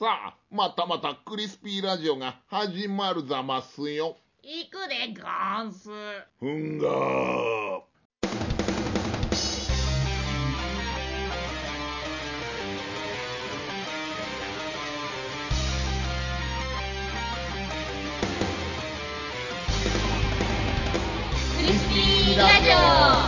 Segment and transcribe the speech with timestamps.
[0.00, 4.16] さあ、またまたクリスピーラジオが始まるざますよ。
[4.44, 5.28] 行くでゴ
[5.64, 5.90] ンス。
[6.38, 7.80] ふんがー。
[21.56, 22.70] クリスピーラジ
[23.24, 23.27] オ。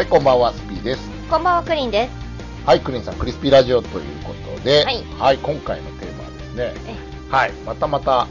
[0.00, 1.10] はい、こんばんは、スピーです。
[1.28, 2.66] こんばんは、クリンです。
[2.66, 4.90] はい、クリンさん、クリスピーラジオということで、は
[5.34, 6.96] い今回のテーマはですね、え
[7.28, 8.26] はい、またまた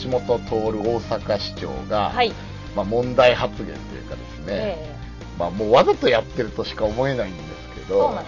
[0.00, 2.32] 橋本徹大阪市長が、はい。
[2.76, 4.96] まあ、問題発言というかですね、え
[5.36, 8.20] まあ、もうわざとやってるとしか思えないんですけえど、そ。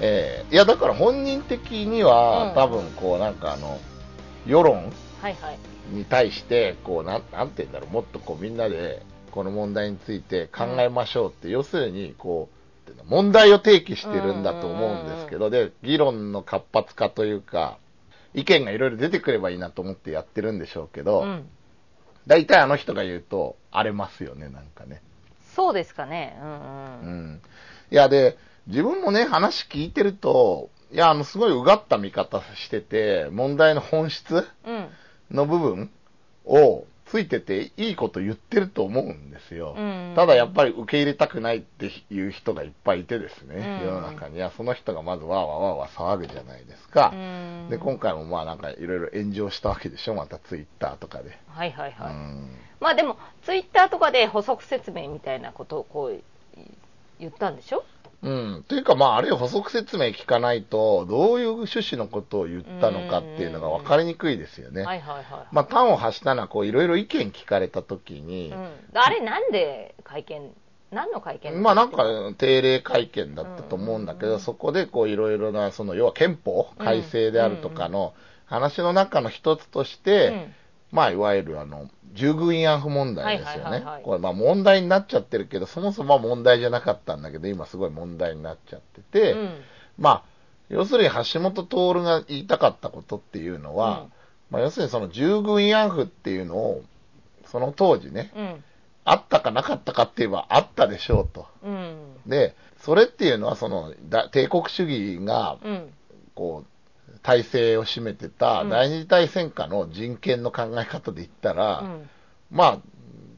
[0.00, 3.78] ええいやだから本人的には、うん多分こうなんかあの
[4.46, 4.90] 世論
[5.20, 5.58] はいはい。
[5.94, 9.02] に対してこうなんなんて言うんだろうもっとこうみんなで
[9.36, 12.48] この問題について考えましょうって、要するにこ
[12.88, 17.76] う問題を提起してるんだと思うんですけど、で議論の活発化というか
[18.32, 21.48] 意見がいろいろ出てくればいいなと思ってやってるんでしょうけど、うん。
[22.26, 25.02] 大体あの人が言うと荒れますよねなんかね。
[25.54, 26.38] そうですかね。
[26.40, 27.30] うんううん。
[27.34, 27.40] ん。
[27.90, 34.88] いや、で、自分もね、話聞いてると、いや、あの、すごいうがった見方してて、問題の本質うん。
[35.30, 35.90] の部分
[36.44, 39.74] をついてていいこと言ってると思うんですよ。
[39.78, 47.10] うんただやっぱり受け入れたくないっていう人がいっぱいいてですね、うん世の中には、その人がまずわーわーわーわー騒ぐじゃないですか。
[47.14, 51.38] うんで、今回もまあなんかいろいろ炎上したわけでしょ、またツイッターとかで。
[51.48, 52.12] はいはいはい。
[52.12, 56.22] うんまあでも、ツイッターとかで補足説明みたいなことをこう
[57.18, 57.84] 言ったんでしょ？
[58.26, 58.64] うん。
[58.66, 64.82] というか、まあ、あるいは補足説明聞かないと、どういう趣旨のことを言ったのかっていうのが分かりにくいですよね。
[64.82, 65.24] はいはいはい。
[65.52, 68.70] まあ、端を発したのは、こう、いろいろ意見聞かれたときに、うん。
[68.94, 70.52] あれなんで会見、
[70.90, 72.04] 何の会見まあ、なんか、
[72.36, 78.14] 定例会見だったと思うんだけど、うんそこで、こう、いろいろな、その、要は憲法改正であるとかの
[78.46, 80.54] 話の中の一つとして、うん
[80.92, 83.84] まあ、いわゆる、あの、従軍慰安婦問題ですよね。
[84.02, 89.54] これ、まあ、問題になっちゃってるけど、そもそもは問題じゃなかったんだけど、今すごい問題になっちゃってて、うん
[89.98, 90.24] まあ、
[90.68, 94.12] 要するに橋本徹が言いたかったことっていうのは、うん
[94.50, 96.84] まあ、要するにその従軍慰安婦っていうのを、
[97.46, 98.64] その当時ね、うん。
[99.08, 101.46] あったかなかったかって言えばあったでしょうと。
[101.62, 101.96] うん。
[102.26, 105.92] で、それっていうのはそのだ帝国主義がうん。
[106.34, 106.75] こう
[107.22, 108.70] 体制を占めてたうん。
[108.70, 112.10] 第二次大戦下の人権の考え方で言ったら、うん。
[112.50, 112.78] まあ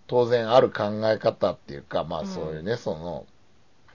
[0.06, 2.26] 当然ある考え方っていうか、まあうん。
[2.26, 3.26] そういうね、その、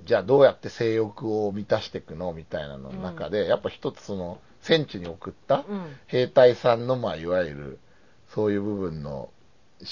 [0.05, 5.95] じゃあどうやって性欲を満たしていくのみたいなのの中で、やっぱ一つその戦地に送ったうん。
[6.07, 7.79] 兵隊さんの、まあいわゆる
[8.33, 9.29] そういう部分の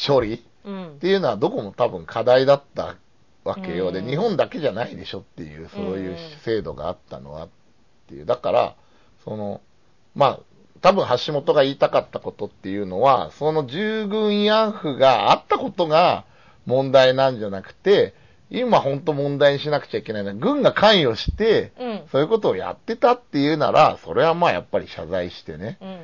[0.07, 0.87] 処理うん。
[0.89, 2.95] っていうのはどこも多分課題だった
[3.43, 3.89] わけよ。
[3.89, 7.49] うで、うん日本だけじゃないでしょっていう、そういう制度があったのはっ
[8.07, 8.25] ていう。
[8.25, 8.75] だから、
[9.23, 9.61] その、
[10.15, 10.39] まあ、
[10.81, 16.25] 多分橋本が言いたかったことっていうのは、その従軍慰安婦があったことが
[16.65, 18.13] 問題なんじゃなくて、
[18.49, 22.01] 今本当問題にしなくちゃいけないのは、軍が関与して、うん。
[22.11, 25.99] そういうことをやってたっていうなら、それはまあやっぱり謝罪してね、うん。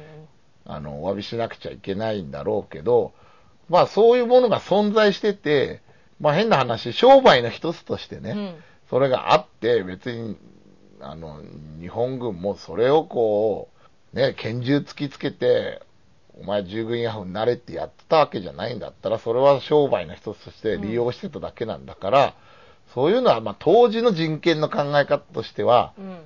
[0.65, 3.11] あの、お詫びしなくちゃいけないんだろうけど、
[3.67, 5.81] まあそういうものが存在してて、
[6.21, 8.55] まあ変な話、商売の一つとしてね、うん。
[8.89, 10.37] それがあって、別に、
[11.01, 11.41] あの、
[11.81, 13.76] 日本軍もそれをこう、
[14.13, 15.81] ね、拳銃突きつけて、
[16.39, 22.33] お前従軍慰安婦になれってやってたわけじゃないんだったら、それは商売の一つとして利用してただけなんだから、
[22.93, 26.19] そういうのは、まあ当時の人権の考え方としては、うん。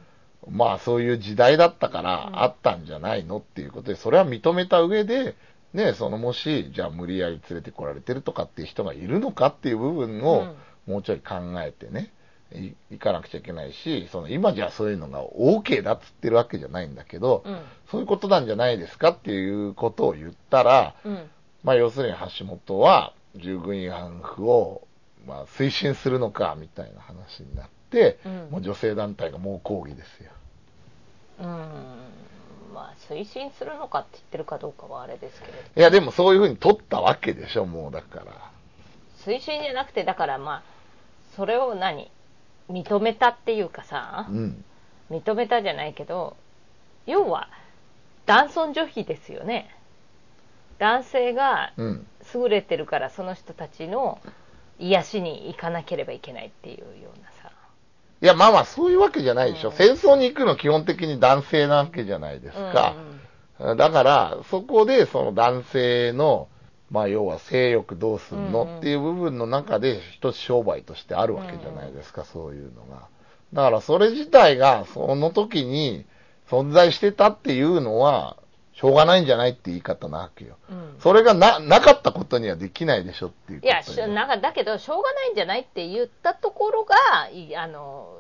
[0.50, 2.40] まあそういう時代だったからうん。
[2.40, 5.36] あったんじゃないのっていうことで、それは認めた上で、
[5.74, 10.56] ね、そのもし、じゃあ無理やり連れてこられてるとかっていう人がいるのかっていう部分を
[10.86, 12.12] もうちょい考えてね、
[12.54, 17.60] いいかなくちゃいけないし、その今じゃそういうのが OK だっつってるわけじゃないんだけど、うん。
[17.90, 21.30] そういうことなんじゃないですかっていうことを言ったら、うん。
[21.64, 24.88] まあ要するに橋本は従軍慰安婦を
[25.26, 30.32] まあ推進するのかみたいな話になって、うんもう女性団体が猛抗議ですよ。
[31.40, 31.48] うん。
[32.74, 35.60] まあ、推進するのかって言ってるかどうかはあれですけれど。
[35.76, 38.52] いや、でもそういうふうに取ったわけでしょ、もうだから。
[39.26, 40.64] 推進じゃなくて、だからまあ、
[41.36, 42.10] それを何？
[42.72, 44.64] 認めたっていうかさう、ん。
[45.10, 46.38] 認めたじゃないけど、
[47.06, 47.50] 要は、
[48.26, 49.76] 男尊女卑ですよね。
[50.80, 52.08] 男性がうん。
[52.36, 54.20] 優れてるからその人たちの
[54.80, 57.52] 癒しに行かなければいけないっていうようなさ
[58.22, 59.70] いや、まあまあ、そういうわけじゃないでしょ。
[59.70, 62.96] うん戦争に行くの基本的に男性なわけじゃないですか。
[63.78, 66.48] だから、そこでその男性の、
[66.92, 73.08] まあ要は性欲どうすんの、っていう部分の中で一つ商売としてあるわけじゃないですか、そういうのが。
[73.54, 76.06] だからそれ自体がその時に
[76.50, 78.38] 存在してたっていうのは、
[78.74, 80.58] しょうがないんじゃないって言い方なわけよ。
[80.70, 80.78] うん。
[80.78, 86.96] うんそれがな、なかったことにはできないでしょっていういやなんかだけどしょうがないんじゃないって言ったところが
[87.30, 88.20] いあの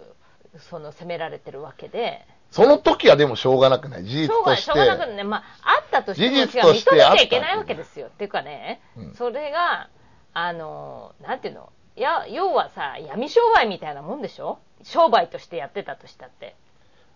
[0.69, 4.03] その責められてるわけでその時はでもしょうがなくない？
[4.03, 4.71] 事実しょうがとして。
[4.71, 5.44] しょうがなくね、まあ、
[5.80, 8.07] あったとしても事としてあった認めちゃいけないわけですよ。
[8.07, 9.89] っていうかね、うんそれが、
[10.33, 14.59] あの、なんていうの、いや、要はさ、闇商売みたいなもんでしょ？
[14.83, 16.56] 商売としてやってたとしたって。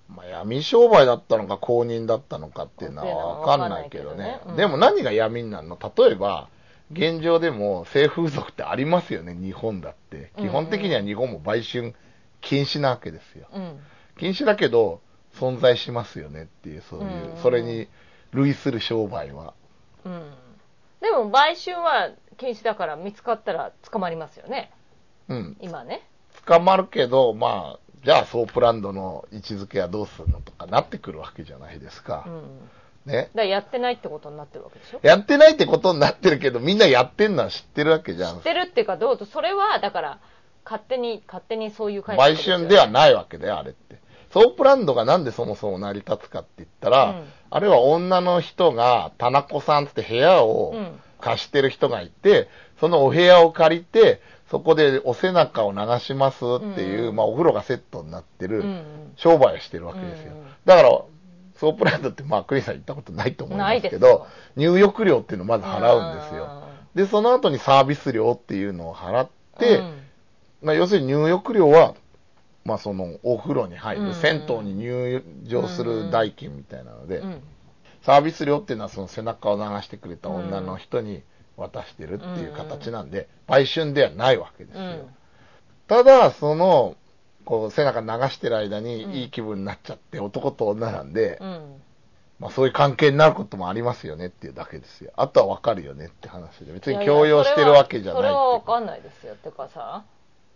[0.07, 5.79] まあ、闇商売だったのか公認だったのかっていうのはわかんないけどねでも何が闇になるの？
[5.97, 6.47] 例えば、
[6.91, 10.31] 現状でも性風俗ってありますよね、日本だって。
[10.37, 11.95] 基本的には日本も売春
[12.41, 13.47] 禁止なわけですよ。
[13.53, 13.79] うん。
[14.19, 15.01] 禁止だけど、
[15.39, 17.87] 存在しますよねっていう、そういう、うんそれに
[18.31, 19.53] 類する商売は。
[20.03, 20.31] うん。
[21.01, 24.71] でも、売春は禁止だから見つかったら捕まりますよね。
[25.29, 25.57] うん。
[25.61, 26.07] 今ね。
[26.45, 32.29] 捕まるけど、まあ、じゃあソープランドの位置づけはどうするのとかなってくるわけじゃないですかう。
[32.29, 32.69] ん。
[33.05, 33.23] だね。
[33.33, 38.43] からやってないってことになってるわけでしょやってないってことになってるけど、みんなやってんのは知ってるわけじゃん知っ。
[38.43, 40.19] てるっていうか、どうぞ、それは、だから、
[40.65, 43.94] 勝手に、勝手にそういう解釈ですよ、売春ではないわけだよ、あれって。
[44.35, 47.23] ソープランドがなんでそもそも成り立つかって言ったら、うん。
[47.51, 50.99] あれは女の人が、田中さんって部屋をうん。
[51.21, 54.21] 貸してる人がいて、そのお部屋を借りて、
[54.51, 57.15] そこでお背中を流しますっていう、うん。
[57.15, 58.65] まあお風呂がセットになってるうん。
[58.65, 58.83] うん
[59.15, 60.33] 商売をしてるわけですよ。
[60.33, 60.39] うん。
[60.39, 60.89] うんだから、
[61.55, 64.27] ソープランドって、まあ、クリスさん行ったことないと思いますけど
[64.57, 66.63] 入浴料っていうのをまず払うんですよ。
[66.95, 69.99] で、その後にサービス料っていうのを払って、うん。
[70.61, 71.95] まあ、要するに入浴料は、
[72.65, 77.41] まあ、そのお風呂に入る、銭湯に入場する代金みたいなので、うん。
[78.01, 81.23] サービス料っていうのはその背中を流してくれた女の人に
[81.57, 84.83] 渡してるっていう形なんで、売春ではないわけですよ。
[84.83, 85.07] うん。
[85.87, 86.95] ただ、その、
[87.45, 89.11] こう背中流してる間にうん。
[89.13, 91.81] いい気分になっちゃって、男と女なんで、うん。
[92.39, 95.11] まあそういう関係になることもありますよねっていうだけですよ。
[95.15, 99.33] あとはわかるよねって話で、別に強要してるわけじゃないそれはわかんないですよ。
[99.33, 100.03] ってかさ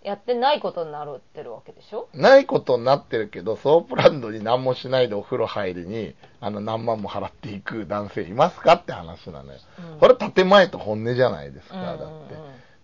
[0.01, 2.07] やってないことになってるわけでしょ？
[2.13, 9.59] ないことになってるけど、ソープランドに何もしないでお風呂入りに、あの何万も払っていく男性いますかって話なのよ。
[9.93, 9.99] うん。
[9.99, 11.97] これ建前と本音じゃないですか、だっ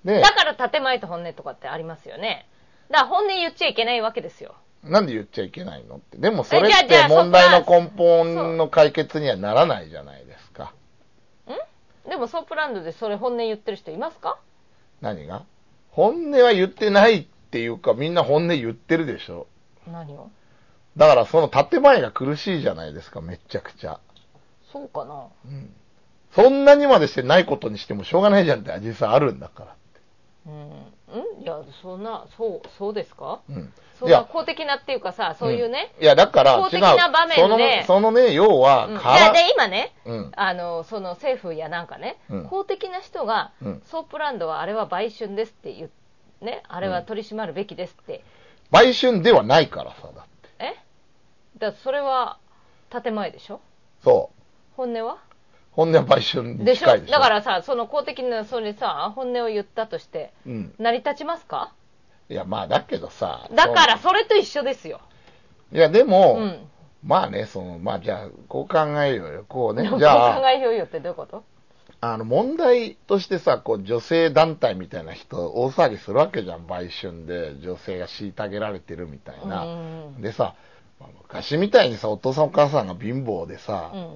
[0.04, 0.22] て。
[0.22, 2.48] だ、から建前と本音とかってありますよね。
[2.90, 4.56] だから本音言っちゃいけないわけですよ。
[4.84, 6.18] なんで言っちゃいけないのって。
[6.18, 10.74] でもそれって問題の根本の解決にはならないじゃないですか。
[12.06, 12.10] ん？
[12.10, 14.38] でもソープランドでそれ本音言ってる人いますか？
[15.02, 15.46] 何が？
[15.96, 19.48] 本音は言ってないっていうか、みんな本音言ってるでしょ。
[19.90, 20.30] 何を？
[20.98, 24.02] だからその建前が苦しいじゃないですか、めっちゃくちゃ。
[24.74, 25.74] そうかなうん。
[26.34, 29.76] そんなにまでしてないことにしてもしょうがないじゃんって実際あるんだから。
[30.48, 30.74] うん、ん
[31.46, 33.40] いやそんなそうそうですか？
[33.48, 33.72] うん。
[34.00, 36.70] そんな公的なっていうかさそういうね、いや、だから、公。
[36.70, 37.84] 的な場面で。
[37.86, 40.32] その、ね、要は、うん、いやで今ねうん。
[40.36, 42.46] あのその政府やなんかね、うん。
[42.46, 43.82] 公的な人が、うん。
[43.86, 48.24] ソープランドはあれは売春ですって言うねあれは取り締まるべきですって、
[48.72, 50.50] 売春ではないからさ、だって。
[50.60, 50.76] え？
[51.60, 52.40] だそれは
[52.92, 53.62] 建前でしょ？
[54.04, 54.42] そう。
[54.76, 55.20] 本音は？
[55.76, 57.14] 本音は売春にでしょ近いでしょ。
[57.14, 60.74] だからさその公的なそれさ本音を言ったとしてうん。
[60.80, 61.74] 成り立ちますか？
[62.30, 63.48] いや、まあ、だけどさ。
[63.54, 65.00] だからそれと一緒ですよ、
[65.72, 66.68] いや、でも、うん
[67.04, 69.46] まあね、その、まあじゃあ、こう考えようよ。
[69.48, 69.88] こうね。
[69.88, 71.44] 考じゃあ、えようよってどういうこと？
[72.02, 76.66] あの、問題としてさ、こう、女性団体みたいな人、大騒ぎするわけじゃん。
[76.66, 79.66] 売春で、女性が虐げられてるみたいな。
[79.66, 79.68] う
[80.18, 80.56] んでさ、
[81.00, 84.16] まあ昔みたいにさ、お父さんお母さんが貧乏でさ、うん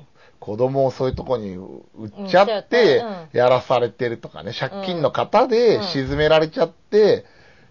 [0.49, 3.03] 子供をそういうとこに売っちゃって
[3.33, 5.83] やらされてるとかね、借金の方でうん。
[5.83, 7.23] 沈められちゃって、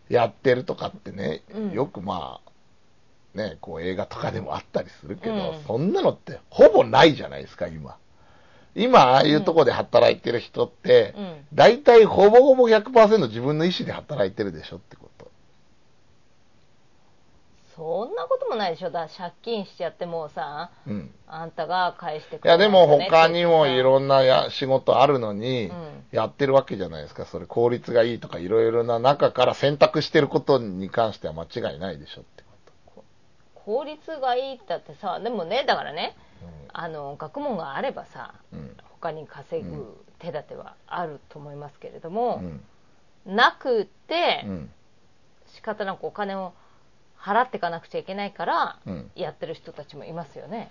[0.09, 1.73] やってるとかってね、うん。
[1.73, 2.39] よくま
[3.35, 5.65] あ、ね、こう映画とかでもあったりするけど、うん。
[5.67, 7.97] そんなのってほぼないじゃないですか、今。
[8.77, 11.35] 今、ああいうとこで働いてる人って、うん。
[11.55, 15.08] 大体ほぼほぼ100%自分の意思で働いてるでしょってこと。
[17.79, 21.15] そんなこともないでしょだ借金しちゃってもうさうん。
[21.29, 27.25] あんたが返してくいや、でも他にもいろんんなや仕事あるのにうん、やってるわけじゃないですか。
[27.25, 32.43] それ効率がいいとかいろいろな中から選択してることに関しては間違いないでしょって
[32.87, 33.05] こ
[33.55, 36.47] 効率がいいったってさでもねだからねと。
[36.73, 38.59] あの学問があればさうん。
[38.59, 42.43] うん他に稼ぐ手立てはあると思いますけれども
[43.27, 43.37] う、ん。
[43.37, 44.71] なくてうん。
[45.55, 46.53] 仕方なくお金を
[47.21, 50.71] 払っていかなくちゃいけないからうんやってる人たちもいますよね。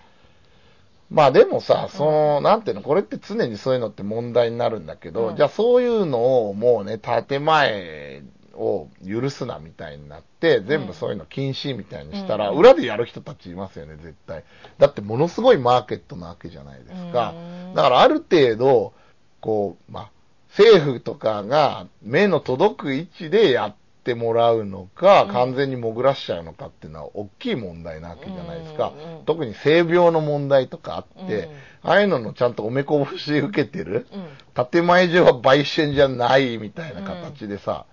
[1.10, 8.24] まあでもさ、その、なんていうの、これって常にそういうのって問題になるんだけど、うんじゃあそういうのをもうね、建前
[8.54, 14.44] を許すなみたいになって、全部そういうの禁止みたいにしたら、うん裏でやる人たちいますよね、絶対。
[14.80, 17.74] だってものすごいマーケットなわけじゃないですかうん。
[17.74, 18.94] だからある程度、
[19.40, 20.12] こう、まあ、
[20.50, 23.76] 政府とかが目の届く位置でやっ
[24.08, 28.94] てもらうのか、うん完全に潜らしちゃうのかっていうのは大きい問題なわけじゃないですか。
[28.96, 31.52] うんうん特に性病の問題とかあって、うん
[31.84, 37.86] ああいうののちゃんとおめこぼし受けてる、うん建前上は売春じゃないみたいな形でさ、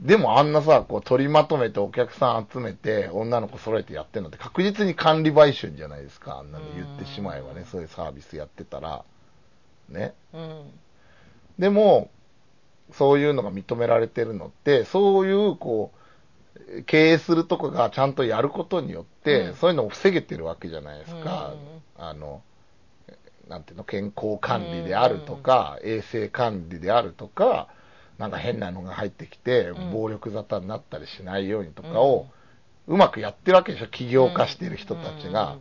[0.00, 6.38] でもあんなさ、こう取りまとめてお客さん集めて女の子揃えてやってるのって確実に管理売春じゃないですか。
[6.38, 9.04] あんなの言ってしまえばね、そういうサービスやってたら。
[9.88, 10.14] ね。
[10.34, 10.70] うん
[11.58, 12.10] でも、
[12.92, 19.54] そういうのが認められてるのって、そういう、こう、経営するとこがちゃんとやることによって、うん。
[19.54, 21.54] そういうのを防げてるわけじゃないですか。
[21.54, 22.42] うんあの、
[23.48, 27.68] なんていうの、健康管理であるとか、衛生管理であるとか、
[28.18, 29.92] なんか変なのが入ってきて、うん。
[29.92, 32.26] 暴力沙汰になったりしないようにとかを、
[32.86, 35.56] うまくやってるわけでしょ、起業家してる人たちが。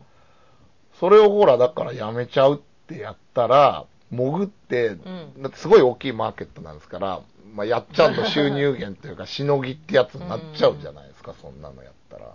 [1.00, 5.42] それをほら、だからやめちゃうってやったら、潜って、ん。
[5.42, 7.22] だってすごい大きいマーケットなんですから、
[7.54, 12.34] まあ、やっちゃうと収入源というか、 しのぎってやつになっちゃうじゃないですか、そんなのやったら。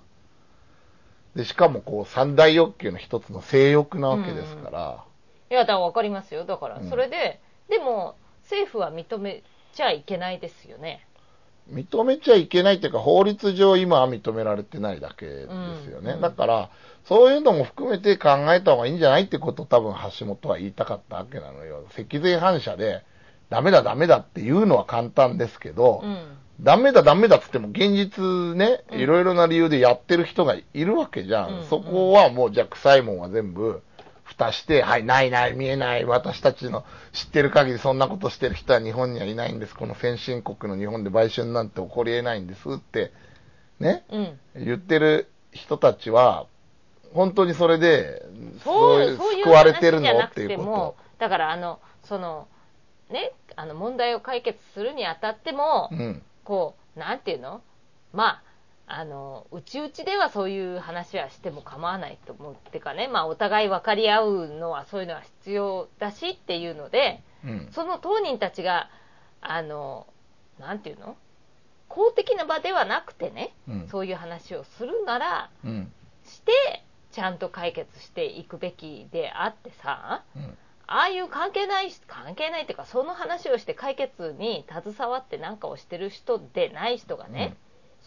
[1.36, 5.04] で、しかもこう、三大欲求の一つの性欲なわけですから、
[5.50, 6.44] いやだから分かりますよ。
[6.44, 6.88] だからうん。
[6.88, 9.42] それで、でも政府は認め
[9.74, 11.06] ちゃいけないですよね。
[11.70, 15.46] 認めちゃいけないっていうか、法律上今は認められてないだけで
[15.84, 16.12] すよね。
[16.12, 16.20] うん。
[16.20, 16.70] だから、
[17.04, 21.84] そういうのも含めて考えた方がいいんじゃないってことを多分橋本は言いたかったわけなのよ。
[21.96, 23.04] 脊髄反射で、
[23.48, 31.60] ダメだダメだって言うのは簡単ですけど、うんダメだダメだっつっても現実ね、うんいろいろな理由でやってる人がいるわけじゃん。
[31.60, 33.82] うんそこはもうじゃあ臭いもんは全部
[34.24, 39.74] 蓋して、はい、ないない、見えない、私たちの知ってる限りそんなことしてる人は日本にはいないんです。
[39.74, 43.12] この先進国の日本で売春なんて起こり得ないんですって、
[43.80, 46.46] ね、うん言ってる人たちは、
[47.12, 48.22] 本当にそれで、
[48.62, 50.20] そうそういう救われてるの？
[50.20, 52.48] っていうこてもだからあのその
[53.10, 55.96] ねあの問題を解決するにあたっても、と。
[55.96, 56.22] うん。
[56.42, 57.62] こうなんていうの？
[58.12, 58.42] まあ
[59.00, 67.68] あのうちうちではそういう話はしても構わないと思うってかね、まあ、お互い分かり合うのはそういうのは必要だしっていうのでうん。
[67.72, 68.88] その当人たちが
[69.40, 70.06] あの
[70.58, 71.16] なんていうの？
[71.88, 73.88] 公的な場ではなくてねうん。
[73.88, 75.92] そういう話をするならうん。
[76.24, 76.52] して
[77.12, 80.56] ちゃんと解決していくべきであってさうん。
[80.92, 87.56] ああいう関係ない関係ないっていうかその話をして解決に携わって何かをしてる人でない人がね、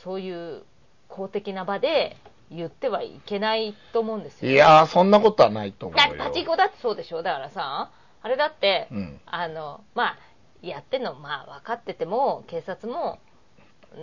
[0.04, 0.64] そういう
[1.08, 2.18] 公的な場で
[2.52, 4.52] 言ってはいけないと思うんですよ。
[4.52, 7.24] いやー、そんなことはないと思うパチンコだってそうでしょ？
[7.24, 7.90] だからさ
[8.22, 9.22] あれだって、うん。
[9.26, 10.18] あのまあ
[10.62, 13.18] やってんのまあ分かってても警察も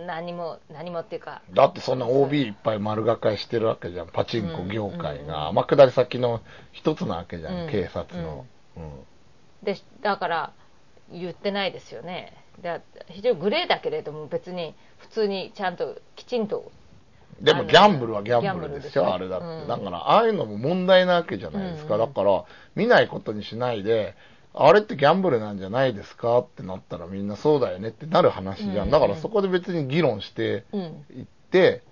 [0.07, 4.07] 何も何もっていうかだってそんな OB いっぱい丸がかりしてるわけじゃん。
[4.07, 5.49] パチンコ業界うんが。
[5.49, 8.45] 天下り先の一つなわけじゃん、うん警察の。
[8.77, 8.91] うん。
[9.63, 10.53] でだから
[11.11, 16.71] 言ってないですよねで非常にグレーだけれども別に普通にちゃんときちんと
[17.41, 19.45] でもギャンブルはギャンブルですよ、すねあれだって。
[19.45, 21.95] うんだから、ああいうのも問題なわけじゃないですか。
[21.95, 22.43] うんだから、
[22.75, 24.15] 見ないことにしないで、
[24.53, 28.85] あれってギャンブルなんじゃないですかってなったらみんなそうだよねってなる話じゃん。
[28.85, 31.83] うんだからそこで別に議論してうんいって、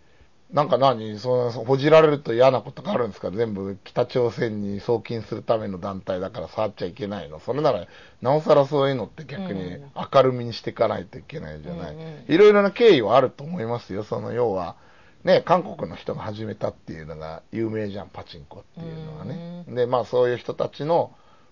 [0.52, 3.30] なんか何その、ほじられると嫌なことがあるんですか？
[3.30, 7.40] 全部北朝鮮に送金するための団体だから触っちゃいけないの。
[7.40, 7.86] それなら、
[8.22, 11.94] なおさらそういうのって逆にうん明るみにしていかないといけないじゃない。
[11.94, 14.04] うんうんいろいろな経緯はあると思いますよ。
[14.04, 14.76] その要は、
[15.24, 19.66] ね、韓国の人が始めたっていうのが有名じゃん、パチンコっていうのはね。
[19.68, 21.12] で、まあそういう人たちの、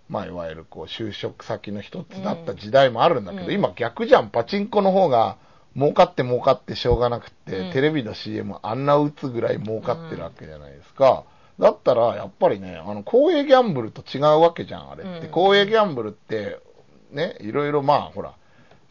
[0.09, 3.53] まあいわゆるこう就職先の一つだった時代もあるんだけど、うん。
[3.53, 5.37] 今逆じゃん、パチンコの方が
[5.75, 7.71] 儲かって儲かってしょうがなくって、うん。
[7.73, 11.25] テレビの CM あんな打つぐらい儲かってるわけじゃないですか。
[11.59, 15.27] だったら、やっぱりね、あの、公営ギャンブルと違うわけじゃん、あれって。
[15.27, 15.31] うん。
[15.31, 16.59] 公営ギャンブルって、
[17.11, 18.33] ね、いろいろまあ、ほら、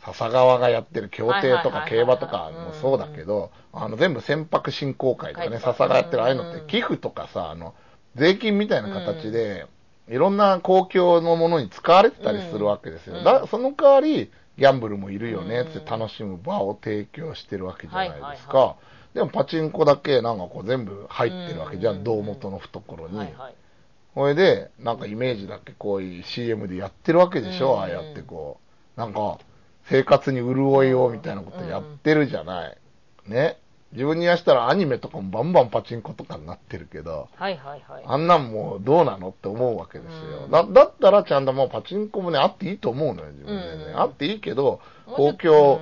[0.00, 5.61] 笹川がやってる競艇とか競馬とかもそうだけど、あの、全部船舶振興会とかね、はい。
[5.61, 6.61] 笹川やってるああいうのっうん。
[6.61, 7.75] て寄付とかさ、あの、
[8.14, 9.66] 税金みたいな形で、
[10.08, 13.18] いろんな公共のものに使われてたりするわけですよ。
[13.18, 18.58] うんだその代わり、ギャンブルもいるよねってうん楽しむ場を提供してるわけじゃないですか。
[18.58, 18.76] は
[19.14, 23.28] でもパチンコだけなんかこう全部入ってるわけじゃうんん、胴元の懐に。
[24.14, 28.60] それで、なんかイメージだけこういう CM でやってるわけでしょ、うんああやってこ
[28.96, 29.00] う。
[29.00, 29.38] なんか、
[29.84, 32.78] 生活に潤いをみたいなことやってるじゃない。
[33.26, 33.58] ね。
[33.96, 38.04] 自分に言わしたらアニメとかもバンバンパチンコとかになってるけど、はいはいはい。
[38.06, 40.44] あんなんもうどうなのって思うわけですよ。
[40.44, 40.50] うん。
[40.50, 43.84] だだったらちゃんともうパチンコもね、あっていいと思うのよ、自分でね。
[43.92, 43.98] うん。
[43.98, 45.80] あっていいけど、公共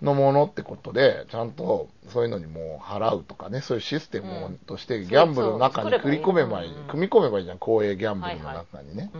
[0.00, 9.10] のものってことで、ちゃんとそういうのにもう払うとかね、そういうシステムとしてギャンブルの中に組み込めばいい組み込めばいいじゃん、公営ギャンブルの中にね。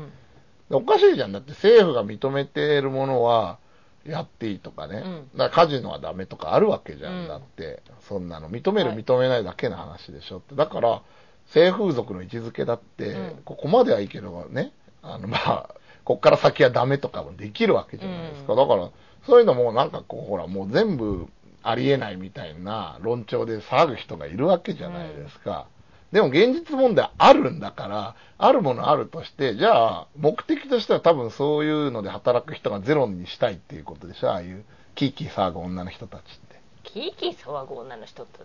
[0.70, 1.32] おかしいじゃん。
[1.32, 3.58] だって政府が認めているものは
[4.06, 5.02] やっていいとかね。
[5.04, 7.22] うんだからカジノはダメとかあるわけじゃん。
[7.22, 8.50] うんだって、そんなの。
[8.50, 10.54] 認める、はい認めないだけの話でしょって。
[10.54, 11.02] だから、
[11.46, 18.52] 性風俗の位置づけだって、うんここまではいいけどね、あの、まあ、こっから先はダメとかもできるわけじゃないですか。
[18.52, 18.90] うんだから、
[19.26, 21.28] そういうのもなんかこう、ほら、もう全部
[21.62, 25.66] ありえないみたいな論調で騒ぐ人がいるわけじゃないですか。
[26.14, 36.60] でも現実問題あるんだから、あるものあるとして、じゃあ、目的としては多分そういうので働く人がゼロにしたいっていうことでしょああいう、キーキー騒ぐ女の人たちって。
[36.84, 38.38] キーキー騒ぐ女の人って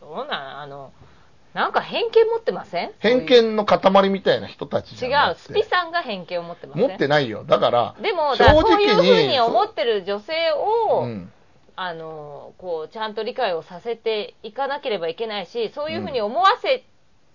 [0.00, 0.60] そうなん？
[0.62, 0.92] あの
[1.54, 2.90] なんか偏見持ってません？
[2.98, 5.10] 偏見の塊みたいな人たちじ違。
[5.10, 6.88] うスピさんが偏見を持ってません？
[6.88, 7.44] 持ってないよ。
[7.44, 8.48] だから、でもそう
[8.82, 11.32] いうふうにそ思ってる女性を、うん。
[11.80, 16.84] あのこうちゃんと理解をさせていかなければいけないしそういうふうに思わせ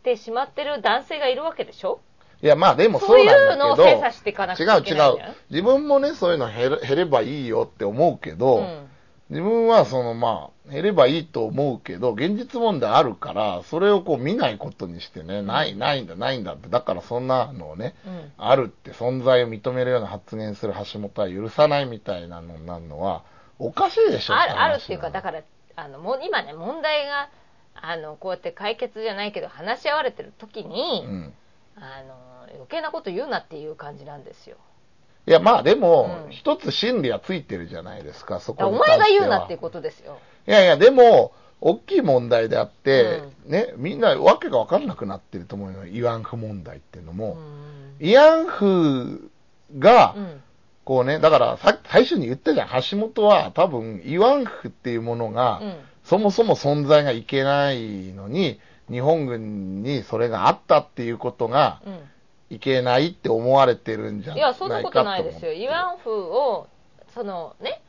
[0.03, 2.01] てしまってる男性がいるわけでしょ、
[2.41, 5.17] いや、まあでもそそううなんいうのをだけど、精査していかなくち違うゃいけない違う。
[5.49, 8.89] 自分もね、そういうの減れ減ればいいよって思うけど、うん。
[9.29, 18.31] 自分はそのまあ、減ればいいと思うけど、現実問題あるから、それをこう見ないことにしてね、ない、ないんだ、ないんだって、だからそんなのをね、うん。
[18.37, 23.23] あるって存在を認めるような発言する橋本は許さないみたいなのになるのは、
[23.59, 25.21] おかしいでしょあるあるっていうかだら。
[25.21, 25.41] から
[25.75, 27.29] あのもう今ね問題が
[27.75, 31.33] あのこうやって解決じゃないけど話し合われてる時に、うん。
[31.75, 32.15] あの
[32.53, 34.57] 余計なこと言うなっていう感じなんですよ
[35.25, 38.97] いや、まあでも、うん一つ真理はついてるじゃないですか、そこに関しては。
[38.97, 41.31] 前が言うなっていうことですよいやいや、でも、
[41.61, 47.35] 大きい問題であって、うね、みんなわけが分かんなくなってると思うよ、慰安婦問題っていうのうも。
[47.35, 49.31] ん慰安婦
[49.79, 50.42] がう、ん
[50.85, 55.75] こうね、だからさ最初に言ったじゃん、橋本は多分慰安婦っていうものが、うん。
[56.03, 61.99] そもそも存在がいけないのに、日本軍にそれがあったっていうことがうん。
[62.49, 65.51] いけないって思われてるんじゃないいかやそんなことないですよ。
[65.51, 66.67] 思って慰安婦を
[67.15, 67.81] そのね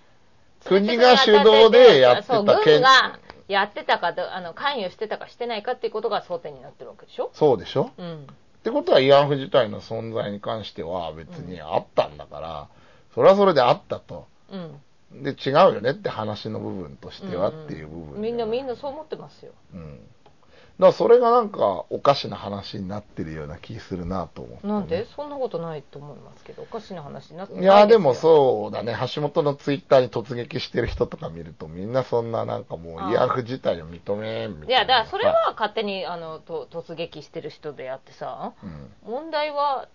[0.65, 7.31] 国が主導でやってた軍がやってたかどあの関与してたかしてないかっていうことが争点になってるわけでしょ？
[7.35, 7.91] そうでしょ？
[7.99, 8.23] うん。
[8.23, 8.27] っ
[8.63, 12.69] てことは慰安婦自体の存在に関しては別にあったんだから、
[13.15, 14.27] それはそれであったと。
[14.51, 14.81] うん
[15.23, 18.75] で、違うよねって話の部分としてはっていう部分、みんなみんな。
[18.75, 20.01] なそう思ってますようん。
[20.01, 25.07] だからそれがなんかおかしな話になってるような気するなと思って、なんで？
[25.15, 28.97] そんなことないと思いますけどおかしな話になってないいや、でもうそうだね。
[29.15, 34.67] 橋本のツイッターに突撃してる人とか見ると、みんなそんななんかもう慰安婦自体を認めんみたいな。
[34.67, 38.93] いやだからそれは勝手にあのと突撃してる人であってさうん。
[39.09, 39.89] 問題は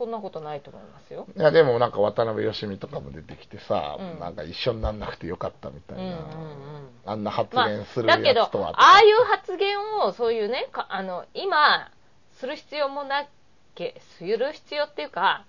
[0.00, 6.02] そんなことないと思いますよいや、でもなんか渡辺義美とかも出てきてさ、うんなんか一緒になんなくてよかったみたいな。
[6.02, 8.70] うんうんうんあんな発まあ言するだけどやつとは。
[8.70, 11.90] ああいう発言をそういうねかあの今
[12.32, 13.26] する必要もな
[13.74, 15.44] けする必要っていうか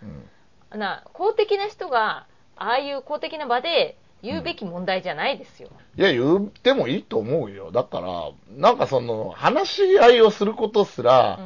[0.73, 7.71] うんな公的な人がああいう公的な場で言うべき問題じゃないですよ、いや、言ってもいいと思うよ。
[7.71, 11.39] だから、なんかその、話し合いをすることすら、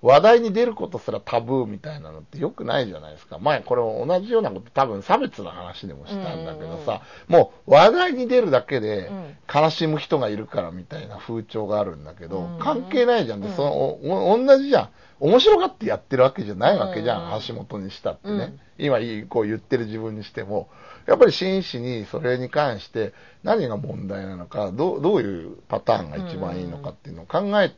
[0.00, 3.38] 話題に出ることすらタブーみたいなのって良くないじゃないですか。
[3.38, 13.40] 前これ同じようなこと多分差別の話でもしたんだけどさ、もう話題に出るだけでうん悲しむ人がいるからみたいな風潮があるんだけど、うん関係ないじゃん。
[13.40, 14.88] で、うんその同じじゃん。
[15.20, 17.34] 面白がってやってるわけじゃないわけじゃん。
[17.34, 18.34] うん橋本にしたってね。
[18.34, 20.68] うん今こう言ってる自分にしても、
[21.06, 27.74] やっぱり真摯にそれに関して何が問題なのか、どうどういうパターンが一番いいのかっていうのを考え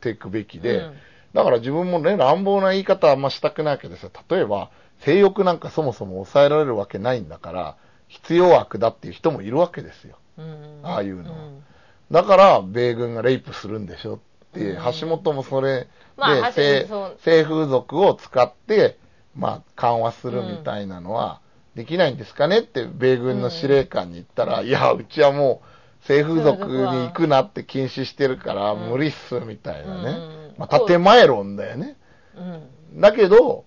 [0.00, 0.94] ていくべきで、うん
[1.36, 4.70] だから自分もね、乱暴な言い方はあんましたくないけどさ、例えば、
[5.00, 7.76] 性欲なんかそもそも抑えられるわけないんだから、
[8.08, 10.16] 必要悪だっていう人もいるわけですよ。
[10.38, 10.80] うん。
[10.82, 11.36] ああいうのは。
[11.36, 11.62] ん。
[12.10, 14.18] だから、米軍がレイプするんでしょっ
[14.54, 14.84] て、うん。
[14.98, 18.98] 橋本もそれで、まあ性性風俗を使って、
[19.34, 21.42] まあ、緩和するみたいなのは、
[21.74, 25.75] できないんですかねって、米軍の司令官に言ったら、いや、うちはもう、
[26.06, 30.10] 性風俗に行くなって禁止してるから、うん無理っす、みたいなね。
[30.10, 31.96] うんまあ、建前論だよね。
[32.36, 33.64] うんだけど、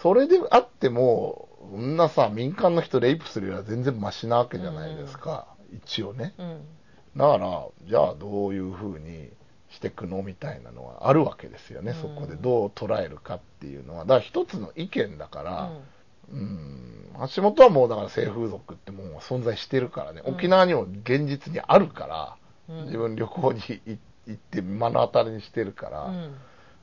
[0.00, 5.48] それであっても、そんなさ、民間の人レイプするよりは全然マシなわけじゃないですか。
[5.72, 6.34] 一応ね。
[6.38, 6.60] うん
[7.16, 9.30] だから、じゃあどういうふうに
[9.70, 11.92] していくのみたいなのはあるわけですよね。
[11.92, 14.00] うんそこでどう捉えるかっていうのは。
[14.04, 15.72] だから一つの意見だから、
[16.32, 16.40] うん。
[17.20, 20.22] うん、橋本はもうだから性風俗ってもう存在してるからね。
[20.24, 20.34] うん。
[20.34, 22.06] 沖縄にも現実にあるか
[22.68, 22.84] ら、うん。
[22.86, 26.34] 自分旅行に行行って目の当たりにしてるから、うん。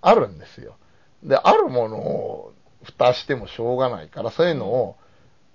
[0.01, 0.75] あるんですよ。
[1.23, 2.53] で、あるものを
[2.83, 4.97] 蓋してもしょうがないから、そういうのを、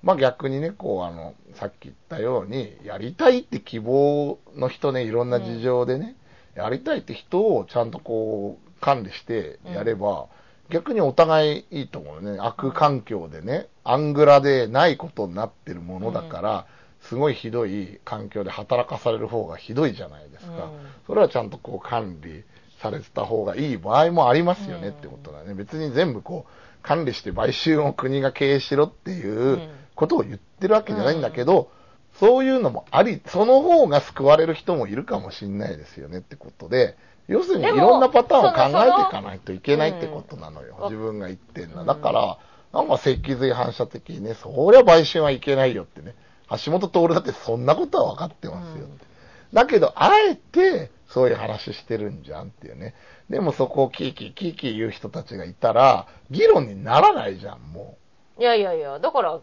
[0.02, 6.16] まあ逆にね、こう、あの、さっき言ったように、やりたいって希望の人ね、いろんな事情でね、
[6.54, 10.26] やりたいって人をちゃんとこう、管理してやれば、
[10.70, 12.38] 逆にお互いいいと思うね。
[12.40, 16.66] 悪環境でね、アングラでないことになってるものだから、
[17.02, 20.52] すごいひどい環境で働かされる方がひどいじゃないですか。
[20.52, 20.70] うん
[21.06, 22.44] それはちゃんとこう管理
[22.80, 25.54] されてた方がいい場合もありますよねってことだね。
[25.54, 31.70] 別に全部こう管理して買収を国が経営しろっていうことを言ってるわけじゃないんだけど、
[32.18, 36.96] そういうのもあり、その方が救われる人もいるかもしれないですよねってことで、
[37.30, 40.76] 要するにいろんなパターンを考えていかないといけないってことなのよ。
[40.80, 41.82] うん自分が言ってんの。
[41.82, 42.38] うんだから、
[42.72, 46.16] なんか脊髄反射的にね、そりゃ買収はいけないよってね。
[46.64, 49.04] 橋本徹だってそんなことは分かってますよって。
[49.52, 52.94] だけど、あえて、そういう話してるんじゃんっていうね。
[53.28, 57.96] でもそこをキーキーキーキー言う人たちがいたら、議論にならないじゃん、も
[58.38, 59.40] いやいやいやだから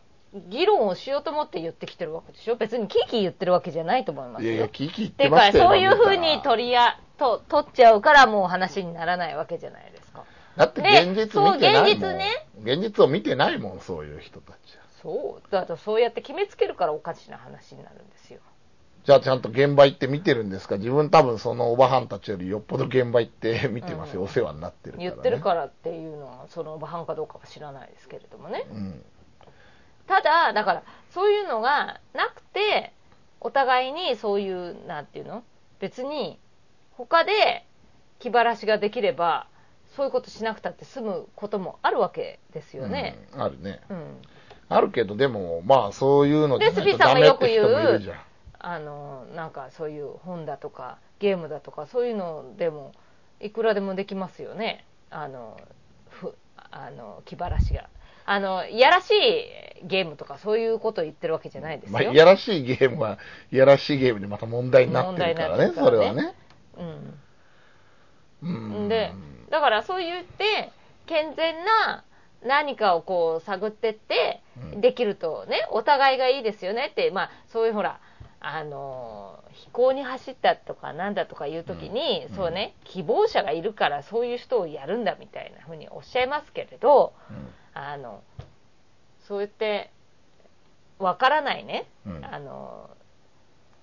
[0.49, 4.41] 議論をしようと思って言ってきてるわけでしょ別にキーキー言ってるわけじゃないと思いまう。
[4.41, 5.65] すよいやいや、キーキー言ってましたよ。
[5.65, 10.23] そういうふうに取りやと取っちゃうからもう話にならないわけじゃないですか
[10.55, 11.99] だって現実見てないもん。
[11.99, 14.83] そう現実ね現実を見てないもん、そういう人たちは。
[15.01, 18.39] そうだとそうやって決めつけるからおかしな話になるんですよ
[19.05, 20.77] じゃあちゃんと現場行って見てるんですか？
[20.77, 24.21] 自分多分そのおばはんたちよりよっぽど現場行って見てますよ。
[24.21, 25.09] うんお世話になってるから、ね。
[25.11, 29.01] 言ってるからっていうのはその場犯かどうかは知らないですけれどもねうん。
[30.07, 32.91] ただだからそういうのがなくて
[33.39, 35.43] お互いにそういうなんていうの？
[35.79, 36.39] 別に
[36.97, 37.65] 他で
[38.19, 39.47] 気晴らしができれば
[39.95, 43.17] そういうことしなくたって済むこともあるわけですよね。
[43.33, 43.81] うんあるね。
[43.89, 44.21] うん
[44.69, 48.19] あるけど、でも、まあそういうのでスピーさんがダメってよく言う人もいるじゃん。
[48.59, 52.91] あのなんかそういう本だとかゲームだとかそういうのでも
[53.39, 55.57] いくらでもできますよねあの
[56.09, 56.33] ふ
[56.71, 57.87] あの気晴らしが
[58.25, 63.19] あのいやらしいゲームとかそういうことを言ってるわけじゃないですよ、まあ、いやらしいゲームは、
[63.51, 66.46] いやらしいゲームでまた問題になってるからね、問題になってるからねそれはね。
[66.77, 68.85] ううん。
[68.85, 69.13] ん、で
[69.49, 70.71] だからそう言って
[71.05, 72.03] 健全な
[72.43, 74.41] 何かをこう探ってって
[74.73, 74.81] うん。
[74.81, 77.99] できるとねお互いがいいですよねってまあそういうほら
[78.39, 82.35] あの飛行に走ったとかなんだとかいう時に、うん。
[82.35, 87.13] そうね希望者がいるからそういう人をやるんだみたいなふうにおっしゃいますけれど
[87.73, 88.21] あの
[89.27, 89.89] そう言って
[90.99, 92.25] わからないね、うん。
[92.25, 92.89] あの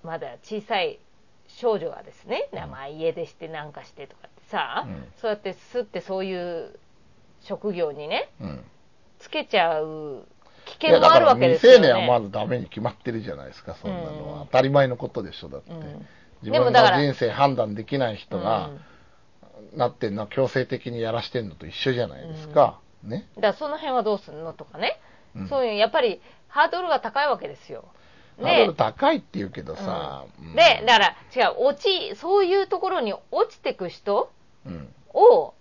[0.03, 0.99] まだ小さい
[1.47, 6.77] 少女がですね、うんまあ家出してなんかしてとかってさ、うんそうやってすってそういう
[7.41, 8.63] 職業にねうん
[9.19, 10.25] つけちゃう
[10.65, 11.77] 危険もあるわけですよね。
[11.77, 14.41] 未成年はまずダメに決まってるじゃないですか、そんなのは。
[14.41, 15.71] うん当たり前のことでしょ、だって。
[15.71, 16.07] うん
[16.41, 18.67] 自分でもだからの人生判断できない人が
[19.73, 22.79] うんなってんのは強制的にやらしてんのと一緒じゃないですか。
[23.03, 23.27] ね。
[23.35, 24.99] だからその辺はどうするのとかね、
[25.35, 27.85] うんそういうやっぱりハードルが高いわけですよ。
[28.41, 30.25] ハードル高いって言うけどさ。
[30.39, 34.31] うんでだから違う落ちそういうところに落ちてく人
[34.65, 34.93] うん。
[35.13, 35.53] を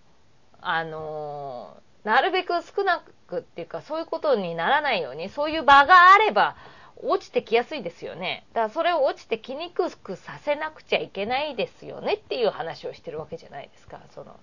[0.60, 6.54] あのーなるべく少なくっていうかそういうことにならないようにそういう場があれば
[7.02, 14.36] 落ちてきやすいですよねだからそれを落ちてきにくくさせなくちゃいけないですよねっていう話をしてるわけじゃないですかその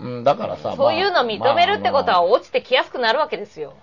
[0.00, 3.74] うん、だからさ、そういうのを認めるってことはまあ落ちてきやすくなるわけですよ、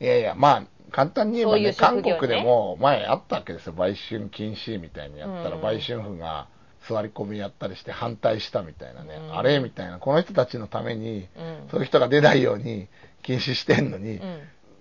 [0.00, 3.72] いやいや、まあ、簡単に言えばね、ね韓国でも前あったわけですよ。
[3.72, 6.48] 売春禁止みたいにやったら、うん売春婦が
[6.88, 9.16] 座り込みやったりして反対したみたいなね。
[9.16, 9.98] うんあれみたいな。
[9.98, 12.88] この人たちのために、うんそういう人が出ないように
[13.22, 14.40] 禁止してんのに、うん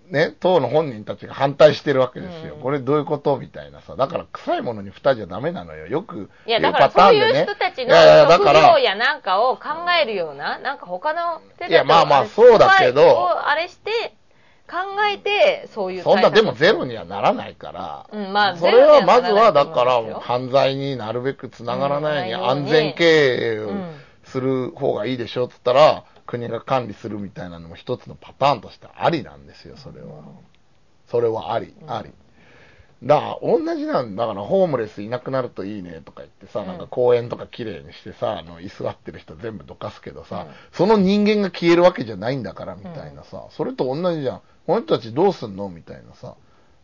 [0.09, 2.55] ね、党の本人たちが反対してるわけですよ。
[2.55, 3.95] うんこれどういうことみたいなさ。
[3.95, 5.87] だから臭いものに蓋じゃダメなのよ。
[5.87, 7.95] よくいや言だからそういう人たちの
[8.31, 9.69] 職業やなんかを考
[10.01, 14.18] えるようななんか他の手いやまあまあそうだけどをあれして考
[15.09, 30.23] えてそういうそんなでもゼロににはならないから、うんまあそれはまずはだから犯罪になるべくつながらないようにうん安全経営をうんする方がいいでしょって言ったら、国が管理するみたいなのも一つのパターンとしてありなんですよ、それは。
[31.07, 32.13] それはあり、うんあり。
[33.03, 44.41] だから、同じなんだから、ホームレスいなくなるといいねとか言ってさ、うんなんか公園とか綺麗にしてさ、あの、居座ってる人全部どかすけどさ、うんその人間が消えるわけじゃないんだから、みたいなさ、それと同じじゃん。
[44.67, 46.35] この人たちどうすんのみたいなさ、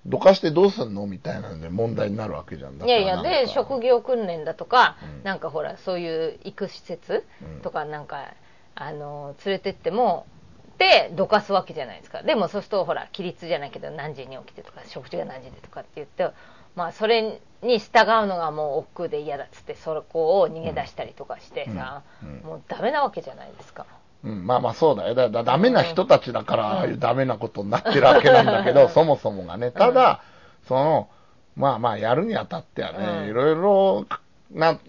[0.05, 2.77] どかしてどうすんのみたいなので問題になるわけじゃん。
[2.77, 3.95] だいやいやで職業。
[3.97, 8.33] 業訓練だとか、うんなんかほらそういう育施設うんとかなんか、
[8.75, 10.27] あの連れてっても
[10.77, 12.21] でどかすわけじゃないですか。
[12.21, 16.29] でもそうするとほら規律じゃないけど何時に起きてとか食事が何時でとかって言って
[16.75, 22.29] まあそれに従うのがもう億劫で嫌だっつってそこを逃げ出したりとかしてさ、うん。
[22.29, 22.43] うん。
[22.43, 23.85] もうダメなわけじゃないですか。
[24.23, 25.15] うん、まあまあそうだよ。
[25.15, 29.71] だだダメな人たちだから、ああいうダメなことになってるわけなんだけど、そもそもがね。
[29.71, 30.21] ただ、
[30.67, 31.09] その、
[31.55, 33.29] まあまあやるにあたってはね、うん。
[33.29, 34.05] いろいろ、
[34.51, 34.79] なん、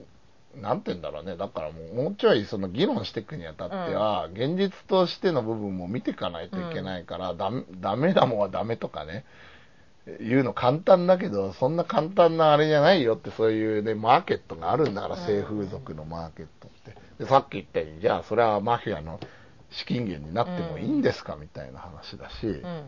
[0.60, 1.36] なんて言うんだろうね。
[1.36, 9.24] だからもう、もうちょいその議論していくにあたっては、現実としての部分も見ていかないといけないから、ダメ、ダメだもんはダメとかね。
[10.20, 16.96] 言うの簡単だけど、そんな簡単なあれじゃないよって、そういうね、マーケットがあるんだから、性風俗のマーケットって。
[17.18, 19.18] で、さっき言ったように、じゃあ、それはマフィアの
[19.70, 22.84] 資金源になってもいいんですか、みたいな話だし、いうん。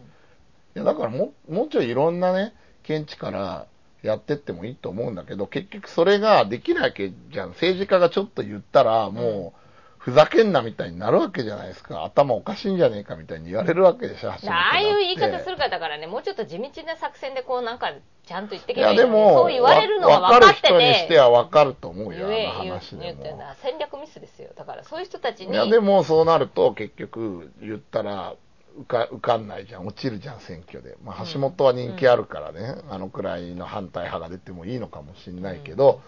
[0.74, 2.54] や、だからもう、もうちょいいろんなね、
[2.85, 3.66] 見地から
[4.09, 7.51] やってってもいいと思うんだけど、結局それができないわけじゃん。
[7.51, 9.68] 政治家がちょっと言ったら、もう、
[9.99, 12.05] ふざけんなみたいになるわけじゃないですか。
[12.05, 14.38] 頭おかしいんじゃねえかみたいに言われるわけでしょ、あ
[14.73, 17.92] あいう言い方するからだからね、もうちょっと地道な作戦でこうなんか
[18.25, 23.25] ちゃんと言ってけばいいのにでも、そう言われるのはわ分かってかる人にしてて、はわかると思うよ、あの話でも。
[23.61, 24.51] 戦略ミスですよ。
[24.57, 28.35] だからそういう人たちに、いや、でもそうなると結局言ったら
[28.79, 29.87] 受か受かんないじゃん。
[29.87, 30.97] 落ちるじゃん、選挙で。
[31.03, 36.01] まあ、橋本は人気あるからね、あのくらいの反対派が出てもいいのかもしれないけど、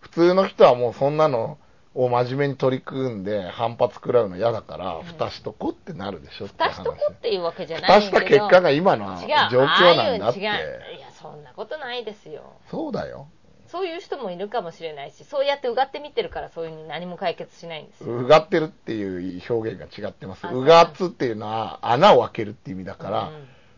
[0.00, 1.58] 普通の人はもうそんなの
[1.94, 6.74] を真面目に取り組んで反発食らうの嫌だから、蓋しとこってなるでしょって話。
[6.74, 8.36] 蓋しとこっていうわけじゃない蓋しんだけど。
[8.36, 9.16] た結果が今の
[9.50, 10.40] 状況なんだって。
[10.40, 10.56] いや、
[11.20, 12.42] そんなことないですよ。
[12.70, 13.28] そうだよ。
[13.70, 18.04] そういう人もいるかもしれないし、そうやってうがって見てるからそういうに何も解決しないんです。
[18.04, 18.16] よ。
[18.16, 20.46] うがってるっていう表現が違ってます。
[20.46, 20.62] あう。
[20.62, 23.32] がつっていうのは穴を開けるって意味だから、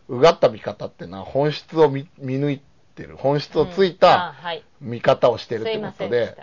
[0.07, 2.61] うがった見方っていうのは本質を見見抜い
[2.95, 4.63] てる、本質をついたはい。
[4.81, 6.37] 見方をしてるってことで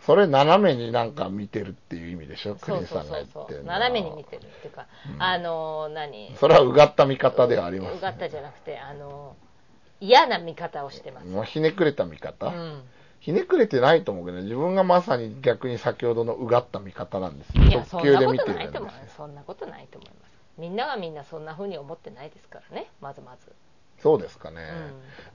[0.00, 3.26] それ斜めになんか見てるっていう意味でしょ、クリンさがうんそう。
[3.32, 5.22] そ言ってる斜めに見てるっていうか、うん。
[5.22, 6.34] あの何？
[6.40, 9.36] それはうがった見方ではあります、うがったじゃなくてあの
[10.02, 12.82] 嫌な見方をしてます、もうひねくれた見方、うん、
[13.20, 17.62] ひねくれてないと思うけど、自分がまさに逆に先ほどのうがった見方なんですよ。
[17.62, 18.62] いやそ特んなこと急で見てるな。
[18.64, 19.12] いと思うんですよ。
[19.16, 20.32] そんなことないと思います。
[20.58, 22.88] みんながみんなそんな風に思ってないですからね。
[23.00, 23.52] まずまず、
[24.02, 24.58] そうですかね。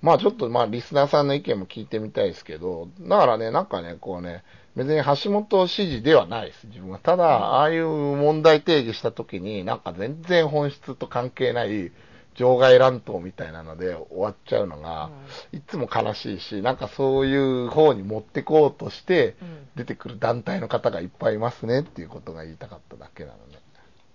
[0.01, 4.43] まあちょっとまあリスナーさんの意見も聞いてみたいですけど、だからね、なんかね、こうね、
[4.75, 6.99] 別に橋本支持ではないです、自分は。
[6.99, 11.91] ただ、ああいう問題定義したときに、なんか全然本質と関係ない
[12.37, 15.09] 場外乱闘みたいなので終わっちゃうのが、
[15.51, 19.67] いつも悲しいし、なんかそういう方に持ってこうとしてうん。
[19.77, 23.59] 出てくる団体の方がいっぱいいますねっていうことが言いたかっただけなのね。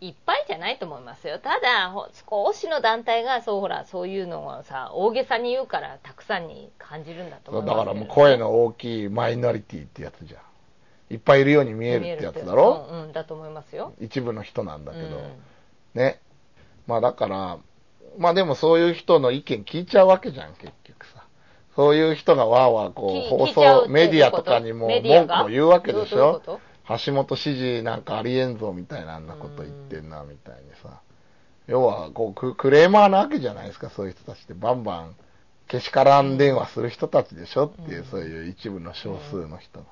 [0.00, 1.38] いっぱいじゃないと思いますよ。
[1.38, 11.14] ただほ少しの団体がそうほらそういうのをさ大げさに言うからたくさんに感じるんだと思いますだからもう声の大きいマイノリティってやつじゃん。
[11.14, 12.88] いっぱいいるように見えるってやつだろ？
[12.90, 13.94] うん、うんだと思いますよ。
[14.00, 15.32] 一部の人なんだけど、うん。
[15.94, 16.18] ね。
[16.88, 17.58] まあだから、
[18.18, 21.24] まあでもそういう人の意見聞いちゃうわけじゃん、結局さ。
[21.74, 26.42] そういう人がわーわーこきう放送、てメディアとかにも文句を言うわけでしょ？
[27.04, 31.00] 橋本支持なんかありえんぞみたいなあんなこと言ってんなみたいにさ。
[31.68, 35.14] 要はこうククレーマーなわけじゃないですか、そういう人たちってバンバン
[35.68, 39.86] けしからん電話する人たちでしょっていう、うんそういう一部の少数の人が。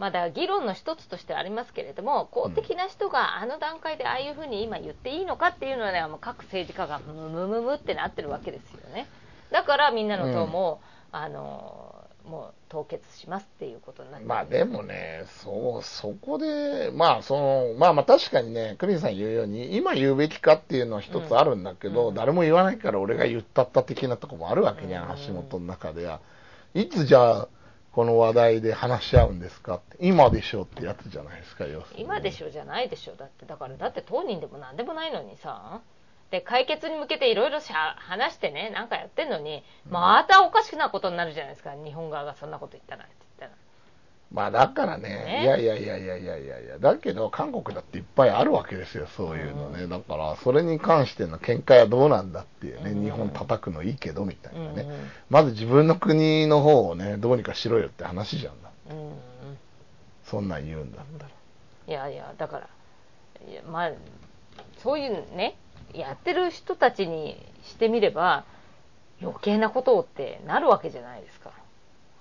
[0.00, 9.06] まあだ議論の一つとしてありますけれども公的な人があの段階でああいうふうに今言っていいのかっていうのはねもう各政治家がムムムムってなってるわけですよね。
[9.52, 10.80] だからみんなの党も、
[11.12, 22.14] あのもう凍結しますっていうことになってるまあでもね、そう、そこで、まあその、まあまあ確かにね、クリンさん言うように、今言うべきかっていうのは一つあるんだけど、うん。
[22.14, 25.16] 誰も言わないから俺が言ったった的なとこもあるわけじゃん、うん。
[25.26, 26.20] 橋本の中では。
[26.74, 27.48] いつじゃあ、
[27.92, 32.04] この話題で話し合うんですかって、今でしょってやつじゃないですか、要するに。
[32.04, 33.14] 今でしょじゃないでしょ。
[33.14, 35.80] だってだからだって当人でも何でもないのにさ。
[36.30, 41.72] で解決に向けていろいろ話してねなんかやってんのにまたおかしくなことになるじゃないですか。
[41.74, 43.14] 日本側がそんなこと言ったらって。
[43.14, 43.29] 言ったら
[44.32, 49.88] まあだからね、ねいやいやいやいやいやいやいや、だけど韓国だっていっぱいあるわけですよ、そういうのね。
[49.88, 54.86] だから、それに関しての見解はどうなんだっていうね、うん日本叩くのいいけどみたいなね。
[55.30, 58.70] まず自分の国の方をね、どうにかしろよって話じゃんだ。
[60.24, 61.30] そんなん言うんだったら。
[61.88, 62.68] いやいやだから
[63.48, 63.90] いやまあ
[64.78, 65.56] そういうね
[65.92, 68.44] やってる人たちにしてみれば
[69.20, 71.50] 余計なことをってなるわけじゃないですか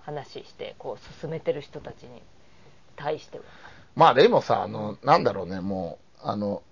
[0.09, 2.21] 話してこう進めてる人たちに
[2.95, 3.43] 対しては。
[3.95, 6.63] まあでもさ、あの、なんだろうね、もう、あの、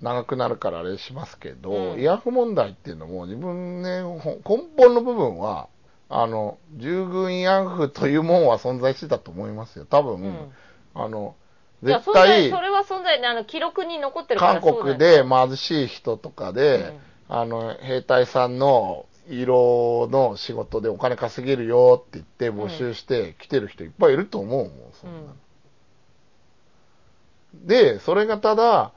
[0.00, 1.94] 長くなるからあれしますけど、うん。
[1.94, 5.68] 慰安婦問題っていうのも自分ね、ほ根本の部分は、
[6.08, 9.86] あの、従軍慰安婦というもんは存在してたと思いますよ。
[9.86, 10.52] 多分、うん。
[10.94, 11.34] あの、
[11.82, 16.94] 絶対それは存在あの記録に残ってる韓国で貧しい人とかで、
[17.28, 17.36] うん。
[17.36, 25.34] あの、兵隊さんの色の仕事でお金稼げるよって言って募集して来てる人いっぱいいると思うもん、そんなの。
[27.66, 28.92] で、それがただ、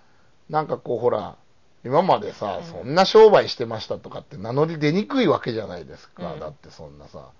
[0.49, 1.37] なんかこうほら、
[1.85, 6.33] 今までさ、そんな商売してましたとかって名乗り出にくいわけじゃないですか。
[6.33, 6.39] うん。
[6.39, 7.31] だってそんなさ、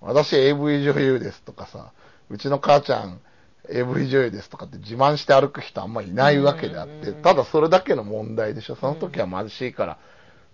[0.00, 1.92] 私 AV 女優ですとかさ、
[2.28, 3.20] うちの母ちゃん
[3.68, 8.76] AV 女優ですとかって自慢して歩く人あんまいないわけであって、うんうんうんただそれだけの問題でしょ。
[8.76, 9.98] その時は貧しいから、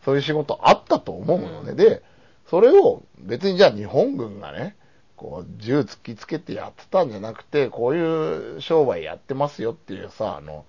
[0.04, 1.70] そういう仕事あったと思うのね。
[1.70, 1.76] うん。
[1.76, 2.02] で、
[2.48, 4.76] それを別にじゃあ日本軍がね、
[5.16, 10.64] こう銃突きつけてやってたんじゃなくて、こういう商売やってますよっていうさ、あの、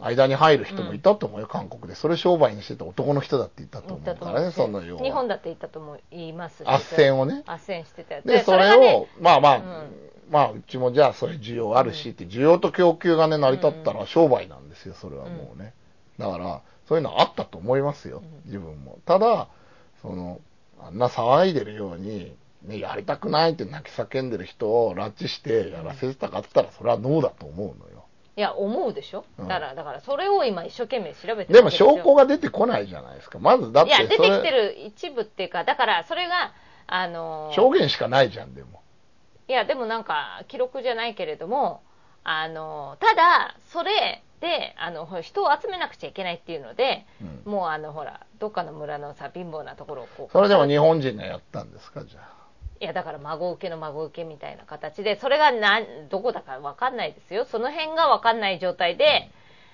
[0.00, 1.94] 間に入る人もいたと思うよ、韓国で。
[1.94, 7.42] それ商売にしてた男の人だって言ったと思うからね、そのよう日本だって言ったとも言いますし斡旋をね。
[7.46, 8.22] 斡旋してたよ。
[8.24, 9.64] で、それがねを、まあまあ、うん。
[10.30, 15.74] まあ、うちもじゃあ、それ需要あるしって、需要と供給がね、成り立ったら商売なんですよ、それはもうね。
[16.18, 18.98] だから、そういうのあったと思いますよ、うん自分も。
[19.06, 19.48] ただ、
[20.02, 20.40] その、
[20.80, 28.04] あんな騒いでるように、ね、やりたくないって泣き叫んでる人を拉致してやらせてたかって言ったら、それはノーだと思うのよ。
[28.36, 29.24] いや思うでしょ？
[29.38, 33.38] うんだからだからそれを今一生懸命調べてでも証拠が出てこないじゃないですか。
[33.38, 36.52] まず、だっていや出てきてる一部っていうかだからそれが
[36.88, 38.82] あの証言しかないじゃん、でも。
[39.46, 41.82] いやでもなんか記録じゃないけれども
[42.24, 47.06] あのただそれであのほら人を集めなくちゃいけないっていうので、
[47.46, 47.52] うん。
[47.52, 52.34] もうあのほらどっかの村のさ貧乏なところをこうそれでも日本人がやったんですか、じゃあ？
[52.80, 57.46] いやだから孫受けの孫受けみたいな形でそれがなんどこだか分かんないですよ。
[57.50, 59.30] その辺が分かんない状態で